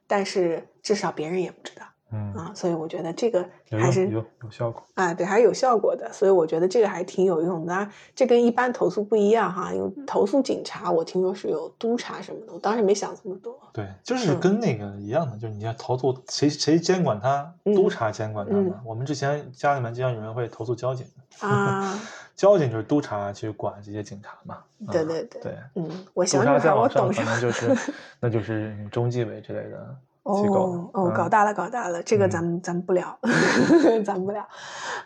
[0.06, 4.82] 但是至少别人也不知道嗯，啊，所以我觉得这个还是用有有效果。
[4.94, 7.88] 啊，对，还是有效果的，所以我觉得这个还挺有用的。
[8.14, 13.58] 这跟一般投诉不一样哈，因为投诉警察，我听说是有督察什么的，我当时没想这么多。
[13.72, 18.80] 对，就是嗯跟那个一样的，就是你要投诉谁谁监管他，嗯督察监管他嗯嘛。
[18.84, 21.04] 我们之前家里面经常有人会投诉交警，
[21.40, 21.98] 啊，
[22.36, 24.58] 交警就是督察去管这些警察嘛。
[24.92, 29.96] 对啊对对对，嗯，我想察小女孩，我再往上可懂什么能就是 那就是中纪委之类的
[30.34, 33.18] 机构哦哦，嗯搞大了，搞大了，这个嗯咱们咱们不聊，
[34.04, 34.46] 咱们不聊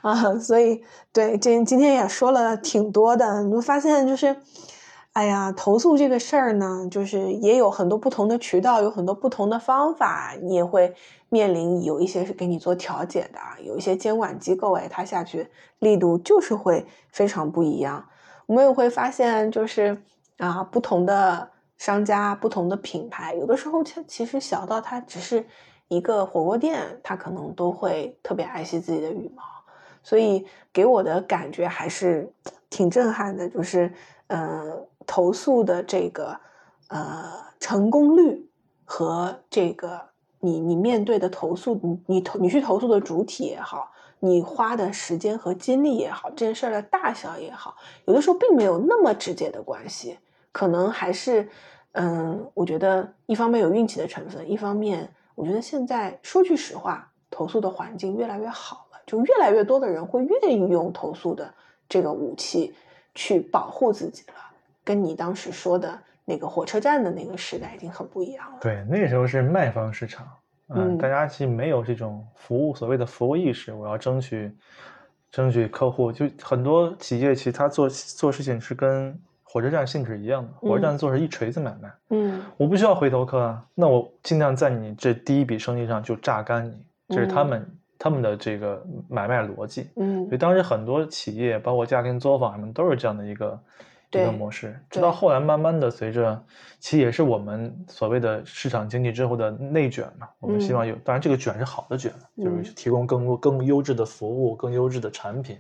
[0.03, 0.39] 啊。
[0.39, 4.37] 所以对，今今天也说了挺多的，你会发现就是，
[5.13, 10.95] 哎呀，投诉这个事儿呢，就是也有很多不同的渠道，有很多不同的方法，你也会
[11.29, 15.49] 面临有一些是给你做调解的，有一些监管机构哎，它下去
[15.79, 18.05] 力度就是会非常不一样。
[18.47, 19.97] 我们也会发现，就是
[20.39, 21.49] 啊，不同的
[21.81, 25.43] 商家、不同的品牌，有的时候它其实小到它只是
[25.89, 29.43] 一个火锅店，它可能都会特别爱惜自己的羽毛，
[30.03, 32.31] 所以给我的感觉还是
[32.69, 33.91] 挺震撼的，就是
[34.27, 36.39] 呃，投诉的这个
[36.89, 38.47] 呃成功率
[38.85, 40.03] 和这个
[40.39, 43.91] 你你面对的投诉，你你投你去投诉的主体也好。
[44.23, 47.75] 你花的时间和精力也好，这件事的大小也好，
[48.05, 50.19] 有的时候并没有那么直接的关系，
[50.53, 51.49] 可能还是，
[51.93, 61.53] 嗯，我觉得一方面有运气的成分，一方面我觉得现在说句实话，投诉的环境越来越好了，就越来越多的人会愿意用投诉的
[61.89, 62.75] 这个武器
[63.15, 64.35] 去保护自己了，
[64.85, 68.59] 跟你当时说的那个火车站的那个时代已经很不一样了。
[68.61, 70.27] 对，那时候是卖方市场，
[70.69, 74.53] 嗯大家其实没有这种服务所谓的服务意识，我要争取
[75.31, 79.19] 争取客户，就很多企业其实他做做事情是跟
[79.53, 89.91] 火车站性质一样的，火车站做是一锤子买卖，嗯我不需要回头客啊，那我尽量在你这第一笔生意上就榨干你，这是他们、他们的这个买卖逻辑。
[89.97, 93.61] 嗯所以当时很多企业，包括家庭作坊什么，都是这样的一个
[94.13, 94.79] 一个模式。
[94.89, 96.41] 直到后来，慢慢的随着，
[96.79, 100.29] 其实也是我们所谓的市场经济之后的内卷嘛。
[100.39, 105.59] 我们希望有，当然这个卷是好的卷，就是嗯提供更多更优质的服务、更优质的产品，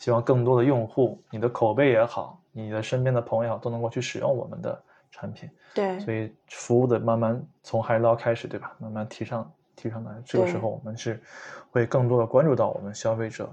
[0.00, 4.82] 希望更多的用户，你的口碑也好，你的身边的朋友也好，都能够去使用我们的
[5.12, 5.48] 产品。
[5.74, 8.74] 对所以服务的慢慢从海底捞开始，对吧？
[8.78, 11.22] 慢慢提上提上来，这个时候我们是
[11.70, 13.48] 会更多的关注到我们消费者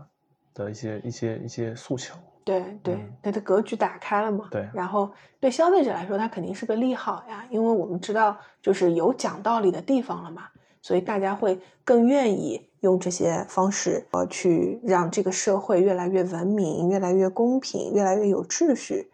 [0.53, 2.15] 的一些一些一些诉求。
[2.45, 4.47] 对对嗯，它的格局打开了嘛。
[4.49, 10.43] 对然后对消费者来说，它肯定是个利好呀，因为我们知道就是有讲道理的地方了嘛，
[10.81, 19.09] 所以大家会更愿意用这些方式呃去让这个社会越来越文明、越来越公平、越来越有秩序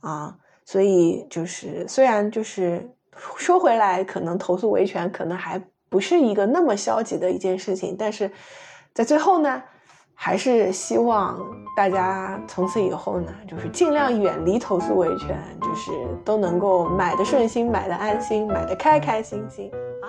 [0.00, 0.36] 啊。
[0.64, 2.88] 所以就是虽然就是
[3.36, 8.30] 说回来，可能投诉维权可能还不是一个那么消极的一件事情，但是
[8.92, 9.62] 在最后呢。
[10.18, 11.38] 还是希望
[11.76, 15.92] 大家从此以后呢，就是尽量远离投诉维权，就是
[16.24, 20.08] 都能够买的顺心、买的安心、买的开开心心啊。